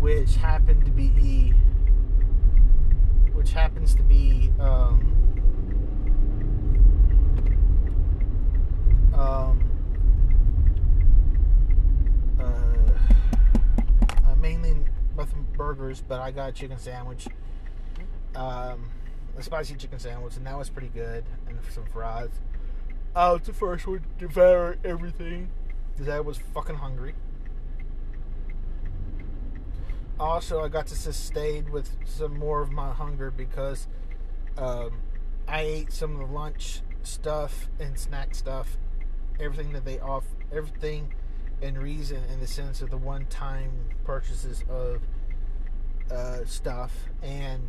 [0.00, 1.54] which happened to be,
[3.32, 5.12] which happens to be, um,
[9.14, 9.70] um,
[12.38, 12.96] uh,
[14.46, 14.76] mainly
[15.16, 17.26] nothing burgers, but I got a chicken sandwich,
[18.36, 18.90] um,
[19.36, 22.30] a spicy chicken sandwich, and that was pretty good, and some fries.
[23.14, 25.50] I was the first one to devour everything
[25.92, 27.14] because I was fucking hungry.
[30.20, 33.88] Also, I got to sustain with some more of my hunger because
[34.56, 35.00] um,
[35.48, 38.78] I ate some of the lunch stuff and snack stuff,
[39.40, 41.14] everything that they off, everything
[41.60, 43.70] in reason in the sense of the one-time
[44.04, 45.00] purchases of
[46.10, 46.92] uh, stuff,
[47.22, 47.68] and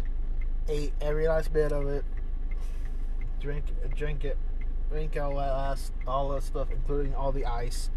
[0.68, 2.04] ate every last bit of it.
[3.40, 3.66] Drink,
[3.96, 4.38] drink it,
[4.90, 7.90] drink all that last, all that stuff, including all the ice.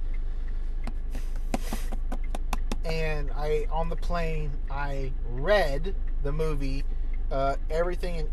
[2.84, 6.84] And I, on the plane, I read the movie,
[7.30, 8.28] uh, everything, and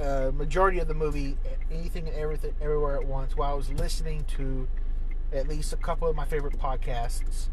[0.00, 1.36] uh, majority of the movie,
[1.70, 4.66] anything and everything, everywhere at once, while I was listening to
[5.32, 7.48] at least a couple of my favorite podcasts.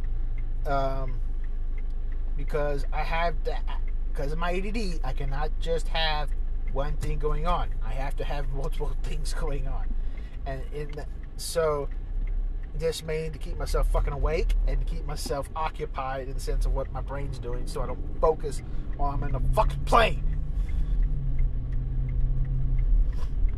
[0.65, 1.19] Um,
[2.37, 3.63] because I have that,
[4.11, 6.29] because of my ADD, I cannot just have
[6.73, 7.69] one thing going on.
[7.83, 9.87] I have to have multiple things going on,
[10.45, 11.05] and in the,
[11.37, 11.89] so
[12.79, 16.73] just mainly to keep myself fucking awake and keep myself occupied in the sense of
[16.73, 18.61] what my brain's doing, so I don't focus
[18.97, 20.23] while I'm in a fucking plane.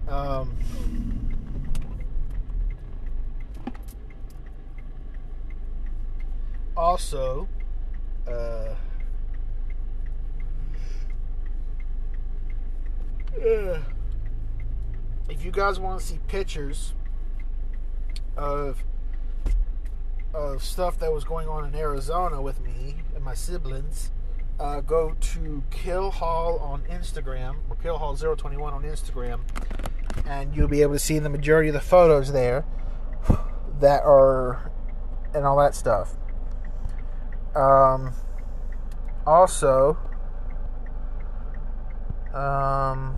[0.08, 1.27] Um.
[6.78, 7.48] Also,
[8.28, 8.76] uh,
[13.42, 13.80] uh,
[15.28, 16.94] if you guys want to see pictures
[18.36, 18.84] of
[20.36, 24.12] of stuff that was going on in Arizona with me and my siblings,
[24.60, 29.40] uh, go to Kill Hall on Instagram or Kill Hall 021 on Instagram,
[30.28, 32.66] and you'll be able to see the majority of the photos there
[33.80, 34.72] that are
[35.34, 36.16] and all that stuff.
[37.58, 38.14] Um,
[39.26, 39.98] also,
[42.32, 43.18] um,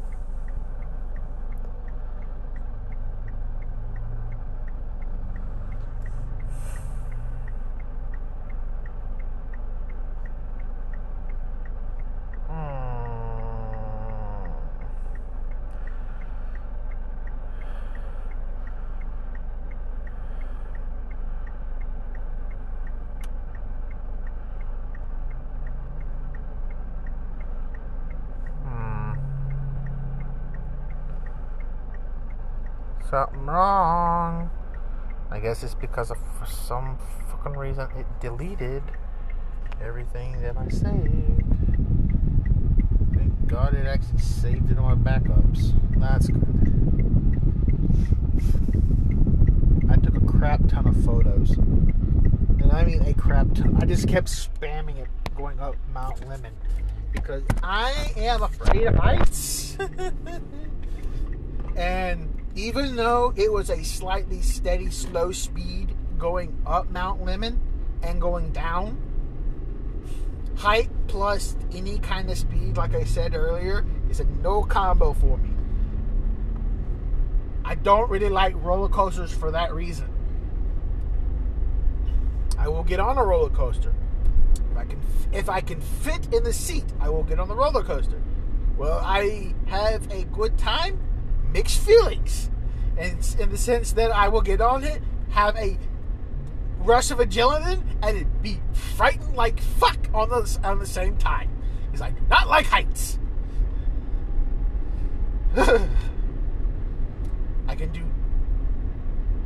[33.10, 34.52] Something wrong.
[35.32, 37.00] I guess it's because of for some
[37.32, 38.84] fucking reason it deleted
[39.82, 41.44] everything that I saved.
[43.16, 45.74] Thank God it actually saved it on my backups.
[45.98, 46.46] That's good.
[49.90, 51.58] I took a crap ton of photos.
[51.58, 53.76] And I mean a crap ton.
[53.82, 56.52] I just kept spamming it going up Mount Lemmon
[57.12, 59.78] because I am afraid of heights.
[61.76, 67.58] and even though it was a slightly steady, slow speed going up Mount Lemmon
[68.04, 68.98] and going down,
[70.56, 75.38] height plus any kind of speed, like I said earlier, is a no combo for
[75.38, 75.50] me.
[77.64, 80.10] I don't really like roller coasters for that reason.
[82.58, 83.94] I will get on a roller coaster.
[84.72, 85.00] If I can
[85.32, 88.22] if I can fit in the seat, I will get on the roller coaster.
[88.78, 91.00] Will I have a good time?
[91.54, 92.50] Mixed feelings.
[92.98, 95.78] And in the sense that I will get on it, have a
[96.80, 101.50] rush of adrenaline, and be frightened like fuck on the on the same time.
[101.86, 103.20] Because I do not like heights.
[105.58, 105.88] I
[107.76, 108.04] can do.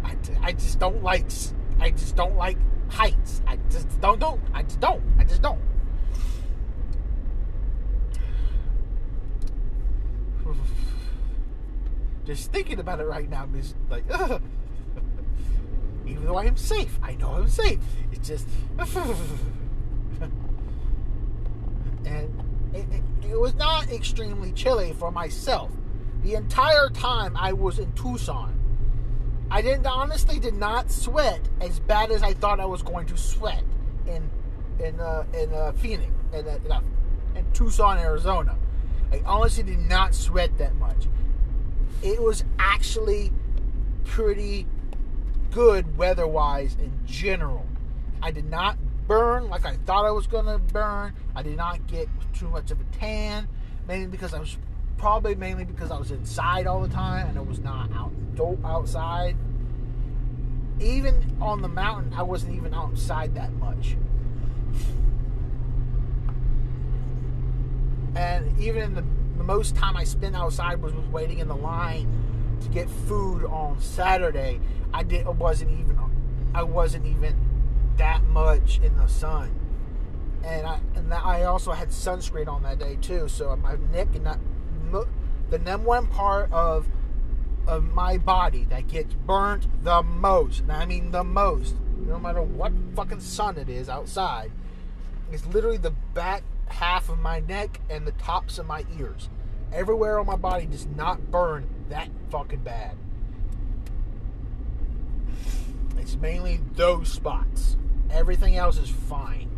[0.04, 1.26] I, I just don't like.
[1.80, 2.58] I just don't like
[2.90, 3.42] heights.
[3.48, 4.42] I just don't don't.
[4.54, 5.04] I just don't.
[5.20, 5.60] I just don't.
[12.26, 14.06] Just thinking about it right now is like,
[16.06, 17.80] even though I am safe, I know I'm safe.
[18.12, 18.48] It's just,
[22.06, 22.44] and
[22.74, 25.72] it, it, it was not extremely chilly for myself.
[26.24, 28.58] The entire time I was in Tucson,
[29.52, 33.18] I didn't honestly did not sweat as bad as I thought I was going to
[33.18, 33.64] sweat
[34.08, 34.30] in
[34.80, 36.82] in uh, in uh, Phoenix uh, in, uh,
[37.36, 38.58] in Tucson, Arizona.
[39.12, 41.08] I honestly did not sweat that much.
[42.04, 43.32] It was actually
[44.04, 44.68] pretty
[45.52, 47.66] good weather-wise in general.
[48.22, 48.78] I did not
[49.08, 51.14] burn like I thought I was going to burn.
[51.36, 53.48] I did not get too much of a tan,
[53.88, 54.58] mainly because I was
[54.98, 58.12] probably mainly because I was inside all the time and I was not out
[58.66, 59.38] outside.
[60.82, 63.96] Even on the mountain, I wasn't even outside that much.
[68.16, 69.04] And even in the,
[69.38, 72.08] the most time I spent outside was, was waiting in the line
[72.62, 74.60] to get food on Saturday.
[74.94, 76.00] I did I wasn't even
[76.54, 77.36] I wasn't even
[77.98, 79.60] that much in the sun.
[80.44, 84.26] And I and I also had sunscreen on that day too, so my neck and
[84.26, 84.40] that
[85.50, 86.88] the number one part of
[87.68, 92.42] of my body that gets burnt the most, and I mean the most, no matter
[92.42, 94.52] what fucking sun it is outside,
[95.32, 96.44] is literally the back
[96.74, 99.30] half of my neck and the tops of my ears.
[99.72, 102.96] Everywhere on my body does not burn that fucking bad.
[105.98, 107.78] It's mainly those spots.
[108.12, 109.50] Everything else is fine.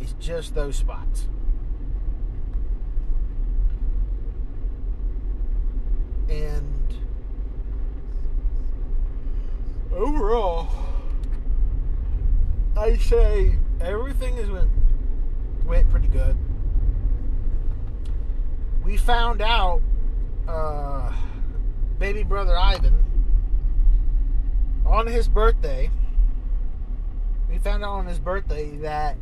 [0.00, 1.28] It's just those spots.
[6.28, 6.94] And
[9.92, 10.68] overall,
[12.76, 14.48] I say everything is
[15.64, 16.36] went pretty good.
[18.82, 19.80] We found out
[20.46, 21.12] uh,
[21.98, 23.04] baby brother Ivan
[24.84, 25.90] on his birthday.
[27.50, 29.16] We found out on his birthday that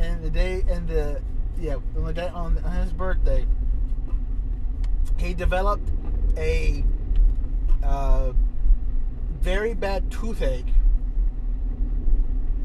[0.00, 1.20] in the day in the
[1.58, 3.46] yeah on the day on, on his birthday
[5.18, 5.90] he developed
[6.36, 6.84] a
[7.82, 8.32] uh,
[9.40, 10.66] very bad toothache.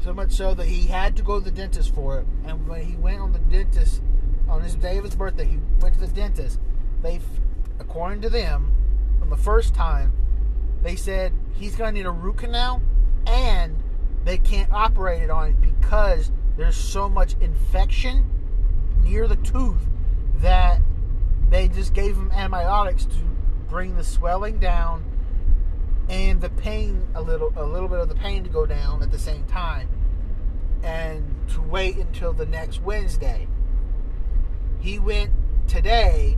[0.04, 2.26] So much so that he had to go to the dentist for it.
[2.44, 4.02] And when he went on the dentist
[4.46, 6.60] on his day of his birthday, he went to the dentist.
[7.00, 7.20] They,
[7.80, 8.70] according to them,
[9.22, 10.12] on the first time,
[10.82, 12.82] they said he's going to need a root canal,
[13.26, 13.82] and
[14.24, 18.28] they can't operate it on it because there's so much infection
[19.02, 19.86] near the tooth
[20.42, 20.82] that
[21.48, 23.16] they just gave him antibiotics to
[23.70, 25.02] bring the swelling down
[26.10, 29.10] and the pain a little a little bit of the pain to go down at
[29.10, 29.88] the same time
[30.84, 33.48] and to wait until the next Wednesday.
[34.80, 35.32] He went
[35.66, 36.36] today.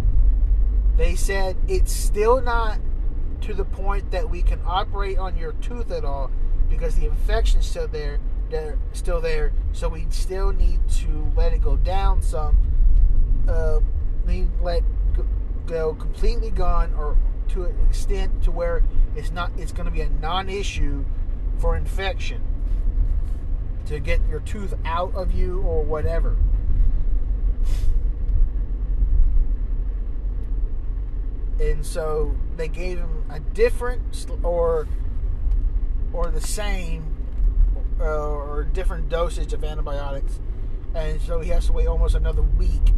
[0.96, 2.78] They said it's still not
[3.42, 6.30] to the point that we can operate on your tooth at all
[6.70, 8.18] because the infection's still there.
[8.48, 12.56] They're still there, so we still need to let it go down some.
[13.48, 13.80] Uh,
[14.60, 14.82] let
[15.66, 17.16] go completely gone or
[17.48, 18.82] to an extent to where
[19.14, 21.04] it's not it's going to be a non-issue
[21.58, 22.42] for infection
[23.86, 26.36] to get your tooth out of you or whatever.
[31.60, 34.86] And so they gave him a different or
[36.12, 37.16] or the same
[38.00, 40.40] uh, or different dosage of antibiotics.
[40.94, 42.92] And so he has to wait almost another week.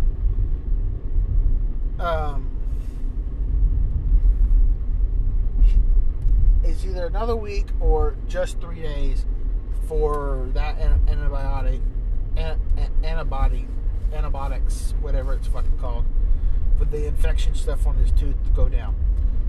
[1.98, 2.48] Um,
[6.62, 9.24] it's either another week or just three days
[9.88, 11.80] for that an- antibiotic,
[12.36, 13.66] an- an- antibody,
[14.12, 16.04] antibiotics, whatever it's fucking called,
[16.78, 18.94] for the infection stuff on his tooth to go down.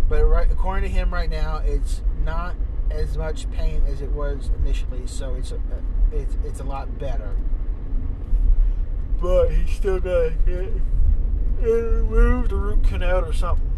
[0.08, 2.56] But right, according to him, right now, it's not
[2.90, 5.60] as much pain as it was initially, so it's a,
[6.12, 7.36] it's it's a lot better.
[9.22, 10.72] But he's still gotta get
[11.62, 13.69] remove the root canal or something.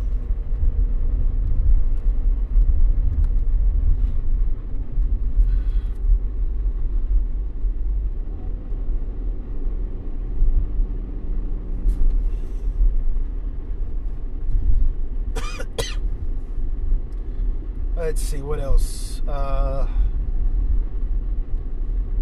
[18.12, 19.22] Let's see what else.
[19.26, 19.88] Uh,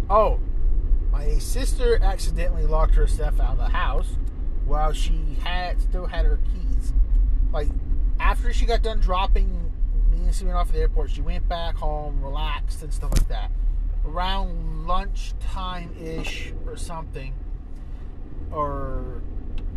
[0.08, 0.38] oh,
[1.10, 4.16] my sister accidentally locked her stuff out of the house
[4.66, 6.92] while she had still had her keys.
[7.52, 7.70] Like
[8.20, 9.72] after she got done dropping
[10.12, 13.26] me and Steven off at the airport, she went back home, relaxed and stuff like
[13.26, 13.50] that.
[14.06, 17.34] Around lunchtime ish or something,
[18.52, 19.22] or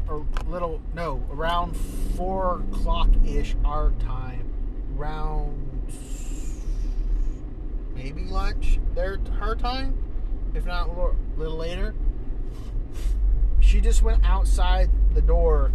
[0.07, 1.75] or little no, around
[2.15, 4.47] four o'clock ish our time,
[4.95, 5.72] around
[7.95, 9.95] maybe lunch their her time,
[10.53, 11.15] if not a little,
[11.57, 11.93] later.
[13.59, 15.71] She just went outside the door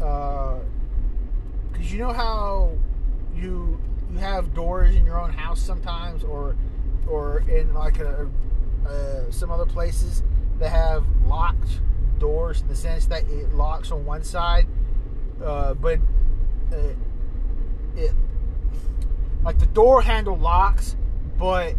[0.00, 0.60] Uh,
[1.70, 2.72] because you know how
[3.34, 3.78] you
[4.10, 6.56] you have doors in your own house sometimes or
[7.06, 8.28] or in like a,
[8.88, 10.22] uh, some other places
[10.58, 11.80] that have locked
[12.18, 14.66] doors in the sense that it locks on one side
[15.44, 15.98] uh, but
[16.72, 16.76] uh,
[17.96, 18.14] it
[19.44, 20.96] like the door handle locks
[21.40, 21.74] but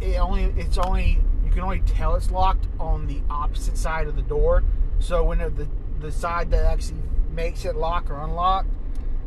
[0.00, 4.16] it only it's only you can only tell it's locked on the opposite side of
[4.16, 4.64] the door.
[4.98, 5.68] So when the
[6.00, 8.64] the side that actually makes it lock or unlock,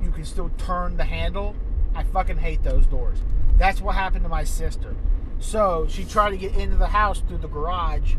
[0.01, 1.55] you can still turn the handle.
[1.93, 3.19] I fucking hate those doors.
[3.57, 4.95] That's what happened to my sister.
[5.39, 8.15] So she tried to get into the house through the garage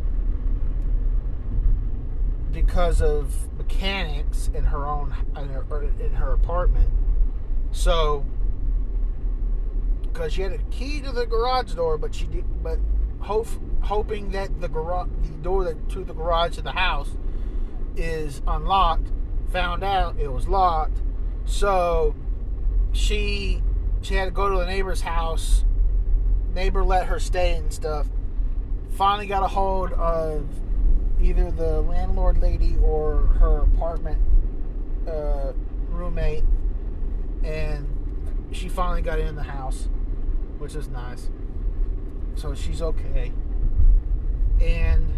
[2.53, 6.89] because of mechanics in her own in her, in her apartment.
[7.73, 8.25] So
[10.17, 12.79] because she had a key to the garage door, but she did, but
[13.21, 13.49] hope,
[13.83, 17.11] hoping that the garage, the door that, to the garage of the house
[17.97, 19.09] is unlocked.
[19.51, 21.03] Found out it was locked,
[21.45, 22.15] so
[22.93, 23.63] she
[24.01, 25.65] she had to go to the neighbor's house.
[26.55, 28.07] Neighbor let her stay and stuff.
[28.93, 30.49] Finally got a hold of
[31.21, 34.19] either the landlord lady or her apartment
[35.07, 35.53] uh,
[35.91, 36.45] roommate,
[37.45, 37.87] and
[38.53, 39.89] she finally got in the house,
[40.59, 41.31] which is nice.
[42.35, 43.33] So she's okay.
[44.61, 45.15] And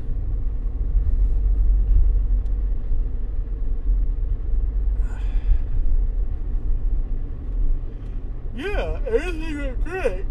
[8.57, 10.25] yeah, everything went great.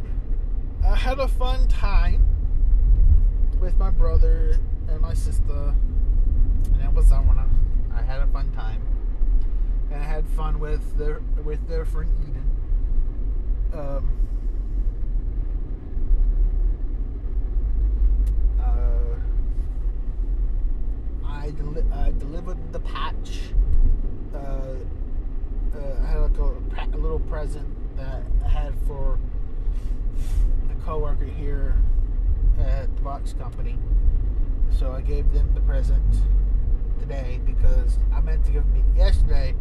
[0.86, 2.24] I had a fun time
[3.60, 4.58] with my brother
[4.88, 5.76] and my sister,
[6.74, 6.82] and
[7.38, 7.44] it.
[7.94, 8.82] I had a fun time,
[9.92, 12.52] and I had fun with their with their friend Eden.
[13.74, 14.10] Um,
[18.64, 19.16] uh,
[21.48, 23.54] I, deli- I delivered the patch.
[24.36, 27.66] Uh, uh, I had like a, a little present
[27.96, 29.18] that I had for
[30.70, 31.76] a coworker here
[32.60, 33.78] at the box company.
[34.78, 36.04] So I gave them the present
[37.00, 39.56] today because I meant to give them it yesterday,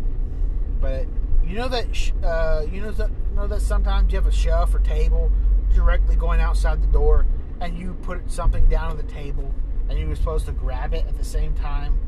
[0.80, 1.06] but
[1.46, 1.86] you know that
[2.24, 5.30] uh, you know that you know that sometimes you have a shelf or table
[5.72, 7.26] directly going outside the door,
[7.60, 9.54] and you put something down on the table,
[9.88, 11.98] and you were supposed to grab it at the same time,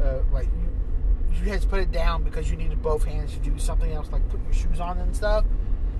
[0.00, 0.70] uh, like you
[1.44, 4.10] you had to put it down because you needed both hands to do something else,
[4.10, 5.44] like put your shoes on and stuff.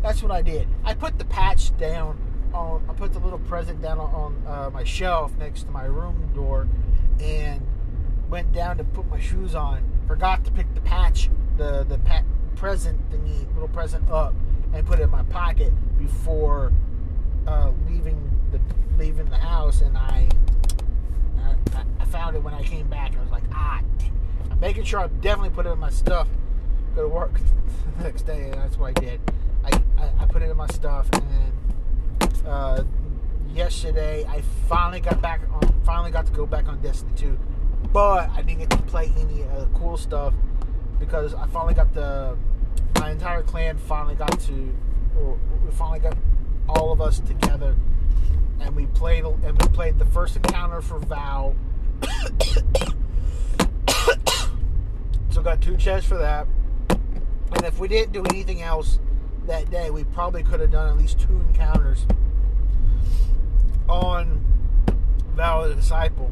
[0.02, 0.68] That's what I did.
[0.84, 2.18] I put the patch down
[2.55, 2.84] on.
[2.88, 6.68] I put the little present down on, uh, my shelf next to my room door,
[7.20, 7.66] and
[8.28, 9.82] went down to put my shoes on.
[10.06, 12.01] Forgot to pick the patch, the the
[12.56, 14.34] present thingy, little present up,
[14.72, 16.72] and put it in my pocket before
[17.47, 18.60] uh, leaving the
[18.98, 19.80] leaving the house.
[19.80, 20.28] And I,
[21.47, 23.81] I I found it when I came back, and I was like, ah.
[24.51, 26.28] I'm making sure I definitely put it in my stuff.
[26.94, 27.39] Go to work
[27.98, 29.20] the next day, and that's what I did.
[29.64, 32.85] I, I, I put it in my stuff, and uh,
[33.48, 35.62] yesterday I finally got back on.
[35.85, 37.39] Finally got to go back on Destiny 2,
[37.93, 40.35] but I didn't get to play any of uh, cool stuff
[40.98, 42.36] because I finally got the
[42.98, 44.74] my entire clan finally got to.
[45.18, 46.16] Or we finally got
[46.68, 47.74] all of us together,
[48.60, 51.54] and we played and we played the first encounter for Vow.
[55.30, 56.46] so got two chests for that.
[56.88, 58.98] And if we didn't do anything else
[59.46, 62.06] that day, we probably could have done at least two encounters
[63.88, 64.44] on
[65.34, 66.30] Vow of the Disciple.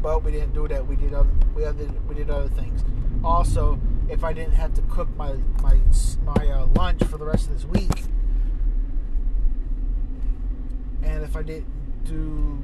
[0.00, 0.86] But we didn't do that.
[0.86, 2.84] We did other we other we did other things.
[3.24, 5.76] Also, if I didn't have to cook my my
[6.22, 8.04] my uh, lunch for the rest of this week,
[11.02, 12.62] and if I didn't do,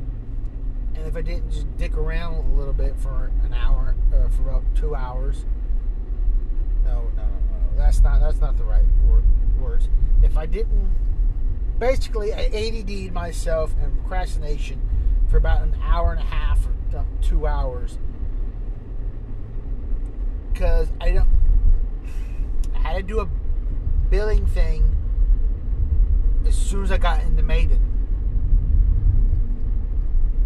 [0.94, 4.43] and if I didn't just dick around a little bit for an hour, uh, for
[4.48, 5.44] about two hours.
[6.85, 7.77] No, no, no, no.
[7.77, 9.24] That's not that's not the right word,
[9.61, 9.89] words.
[10.23, 10.90] If I didn't,
[11.78, 14.81] basically, I ADD'd myself and procrastination
[15.31, 17.98] for about an hour and a half or two hours
[20.52, 21.28] because I don't.
[22.77, 23.28] I had to do a
[24.11, 24.94] billing thing
[26.47, 27.81] as soon as I got into Maiden.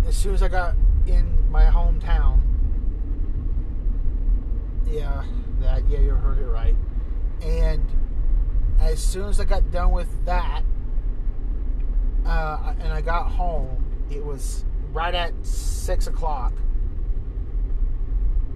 [0.08, 0.74] As soon as I got
[1.06, 2.40] in my hometown.
[4.86, 5.22] Yeah,
[5.60, 6.74] that yeah, you heard it right.
[7.42, 7.84] And
[8.80, 10.62] as soon as I got done with that,
[12.24, 14.64] uh, and I got home, it was
[14.94, 16.54] right at six o'clock.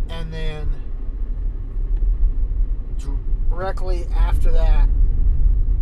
[0.08, 0.70] And then
[3.50, 4.88] directly after that,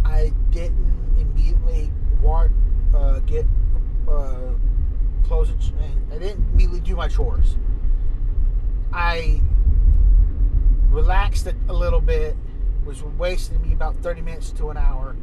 [0.05, 2.51] I didn't immediately want
[2.93, 3.47] uh, get
[4.09, 4.55] uh,
[5.31, 5.49] It,
[6.13, 7.57] I didn't immediately do my chores.
[8.93, 9.41] I
[10.89, 12.37] relaxed it a little bit.
[12.85, 15.17] Was wasting me about thirty minutes to an hour.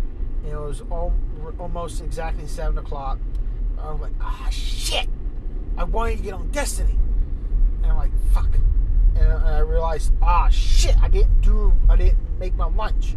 [0.44, 1.14] And it was all,
[1.60, 3.20] almost exactly seven o'clock.
[3.80, 5.08] I was like, ah, shit!
[5.76, 6.98] I wanted to get on Destiny,
[7.84, 8.50] and I'm like, fuck.
[9.16, 10.96] And, and I realized, ah, shit!
[11.02, 13.16] I didn't do, I didn't make my lunch.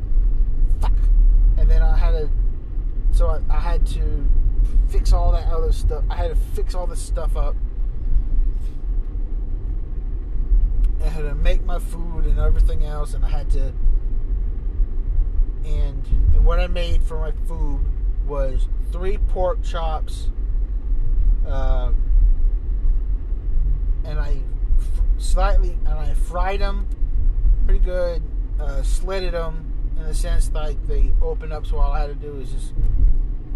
[0.80, 0.92] Fuck.
[1.56, 2.30] And then I had to,
[3.12, 4.26] so I, I had to
[4.88, 6.04] fix all that other stuff.
[6.10, 7.54] I had to fix all this stuff up.
[11.02, 13.72] I had to make my food and everything else, and I had to.
[15.64, 17.84] And and what I made for my food
[18.26, 20.30] was three pork chops,
[21.46, 21.92] uh,
[24.04, 24.38] and I
[24.78, 26.86] f- slightly and I fried them
[27.66, 28.22] pretty good,
[28.58, 31.66] uh, slitted them in the sense like they opened up.
[31.66, 32.72] So all I had to do is just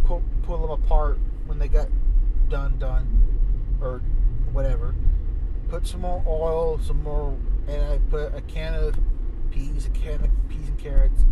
[0.05, 1.89] pull pull them apart when they got
[2.49, 3.07] done done
[3.81, 4.01] or
[4.53, 4.95] whatever.
[5.69, 7.37] Put some more oil, some more,
[7.67, 8.95] and I put a can of
[9.51, 11.25] peas, a can of peas and carrots,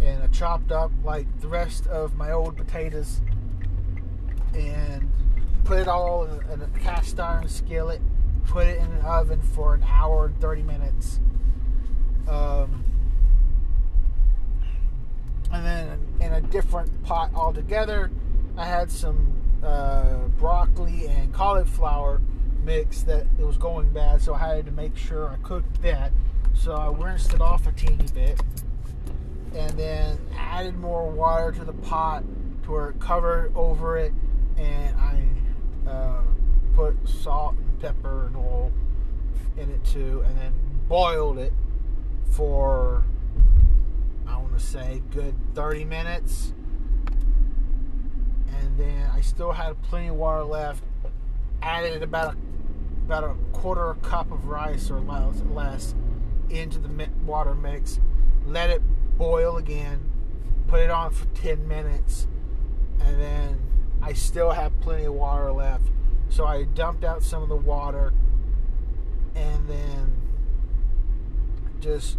[0.00, 3.20] and I chopped up like the rest of my old potatoes,
[4.54, 5.10] and
[5.64, 8.00] put it all in a, cast iron skillet.
[8.44, 11.18] Put it in an oven for an hour and thirty minutes.
[12.28, 12.85] Um,
[16.56, 18.10] different pot altogether.
[18.56, 22.22] I had some uh, broccoli and cauliflower
[22.64, 26.12] mix that it was going bad, so I had to make sure I cooked that.
[26.54, 28.40] So I rinsed it off a teeny bit,
[29.54, 32.24] and then added more water to the pot
[32.62, 34.14] to where it covered over it,
[34.56, 36.22] and I uh,
[36.74, 38.72] put salt and pepper and oil
[39.58, 40.54] in it too, and then
[40.88, 41.52] boiled it
[42.30, 43.04] for
[44.58, 46.54] Say good 30 minutes.
[48.58, 50.82] And then I still had plenty of water left.
[51.62, 52.36] Added about a,
[53.04, 55.94] about a quarter cup of rice or less
[56.50, 58.00] into the water mix.
[58.46, 58.82] Let it
[59.18, 60.00] boil again.
[60.68, 62.26] Put it on for 10 minutes.
[63.00, 63.60] And then
[64.02, 65.88] I still have plenty of water left.
[66.28, 68.12] So I dumped out some of the water
[69.34, 70.16] and then
[71.80, 72.18] just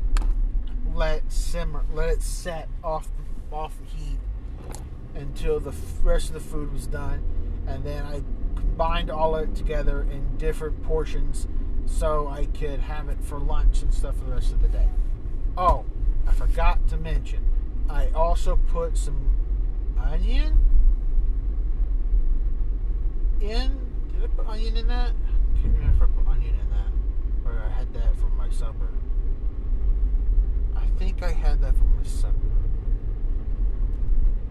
[0.98, 3.08] let it simmer, let it set off
[3.52, 4.18] off heat
[5.14, 7.24] until the rest of the food was done,
[7.68, 8.24] and then I
[8.56, 11.48] combined all of it together in different portions
[11.86, 14.90] so I could have it for lunch and stuff for the rest of the day.
[15.56, 15.86] Oh,
[16.28, 17.46] I forgot to mention,
[17.88, 19.32] I also put some
[20.00, 20.58] onion
[23.40, 23.78] in.
[24.12, 25.12] Did I put onion in that?
[25.12, 28.50] I can't remember if I put onion in that, or I had that for my
[28.50, 28.90] supper.
[30.98, 32.34] I think I had that for my supper.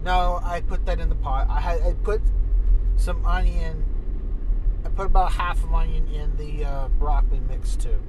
[0.05, 1.48] No, I put that in the pot.
[1.51, 2.23] I had I put
[2.94, 3.85] some onion.
[4.85, 8.01] I put about half of onion in the uh, broccoli mix too.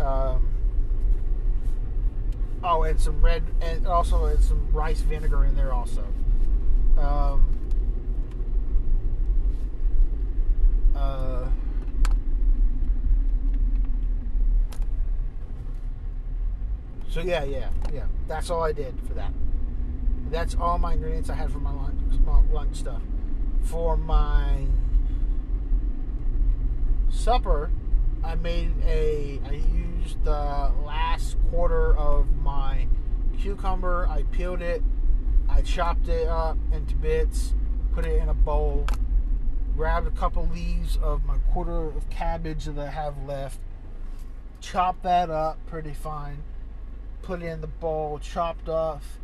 [0.00, 0.48] Um,
[2.64, 6.06] oh, and some red, and also and some rice vinegar in there also.
[6.96, 7.58] Um,
[10.96, 11.48] uh,
[17.12, 18.06] so yeah, yeah, yeah.
[18.26, 19.32] That's all I did for that.
[20.30, 23.02] That's all my ingredients I had for my lunch, my lunch stuff.
[23.64, 24.64] For my
[27.10, 27.70] supper,
[28.24, 29.38] I made a.
[29.44, 32.86] I used the last quarter of my
[33.38, 34.08] cucumber.
[34.08, 34.82] I peeled it.
[35.50, 37.52] I chopped it up into bits.
[37.92, 38.86] Put it in a bowl.
[39.76, 43.60] Grabbed a couple leaves of my quarter of cabbage that I have left.
[44.62, 46.42] Chopped that up pretty fine.
[47.22, 48.18] Put in the bowl.
[48.18, 49.18] Chopped off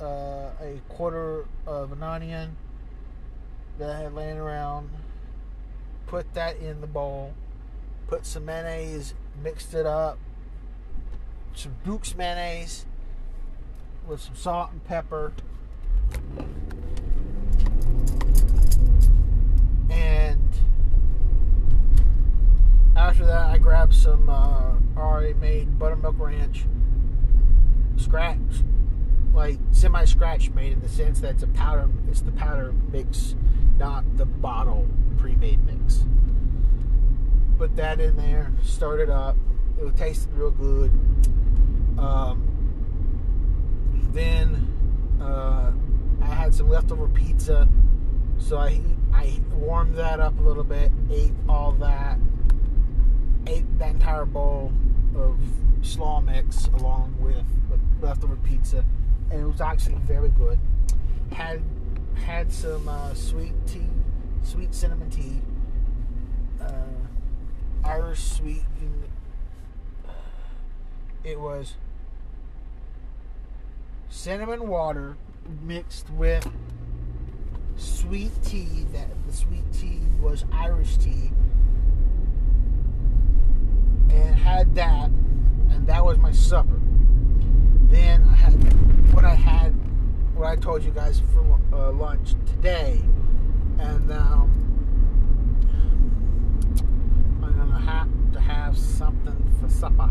[0.00, 2.56] uh, a quarter of an onion
[3.78, 4.90] that I had laying around.
[6.06, 7.34] Put that in the bowl.
[8.08, 10.18] Put some mayonnaise, mixed it up.
[11.54, 12.86] Some Duke's mayonnaise
[14.06, 15.32] with some salt and pepper.
[19.90, 20.50] And
[22.96, 26.64] after that, I grabbed some uh, already made buttermilk ranch
[27.98, 28.38] scratch
[29.34, 33.34] like semi scratch made in the sense that it's a powder it's the powder mix
[33.78, 34.86] not the bottle
[35.18, 36.04] pre-made mix.
[37.58, 39.36] Put that in there stir it up
[39.78, 40.90] it would taste real good.
[41.98, 42.42] Um,
[44.12, 44.66] then
[45.20, 45.72] uh,
[46.20, 47.68] I had some leftover pizza
[48.38, 48.80] so I
[49.12, 52.18] I warmed that up a little bit ate all that
[53.46, 54.72] ate that entire bowl
[55.16, 55.38] of
[55.82, 57.44] slaw mix along with
[58.00, 58.84] leftover pizza
[59.30, 60.58] and it was actually very good.
[61.32, 61.62] Had
[62.14, 63.86] had some uh, sweet tea,
[64.42, 65.40] sweet cinnamon tea,
[66.60, 66.72] uh,
[67.84, 68.62] Irish sweet.
[71.24, 71.74] It was
[74.08, 75.16] cinnamon water
[75.62, 76.48] mixed with
[77.76, 78.86] sweet tea.
[78.92, 81.30] That the sweet tea was Irish tea,
[84.10, 85.10] and had that,
[85.70, 86.77] and that was my supper.
[87.88, 88.52] Then I had
[89.14, 89.70] what I had,
[90.34, 93.00] what I told you guys for uh, lunch today,
[93.78, 94.50] and um,
[97.42, 100.10] I'm gonna have to have something for supper.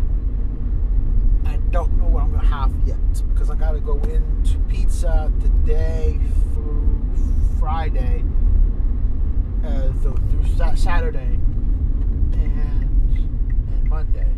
[1.45, 2.97] I don't know what I'm gonna have yet
[3.29, 6.19] because I gotta go into pizza today
[6.53, 6.99] through
[7.59, 8.23] Friday,
[9.63, 11.39] uh, through, through Saturday,
[12.33, 12.89] and
[13.71, 14.36] and Monday.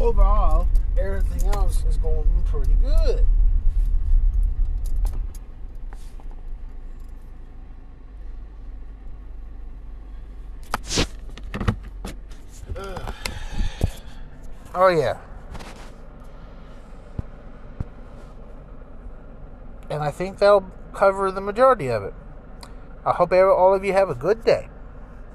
[0.00, 0.66] Overall,
[0.98, 3.26] everything else is going pretty good.
[14.72, 15.18] Oh yeah.
[19.90, 22.14] And I think that'll cover the majority of it.
[23.04, 24.68] I hope all of you have a good day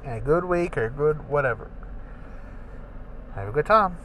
[0.05, 1.69] and a good week or a good whatever.
[3.35, 3.97] Have a good time.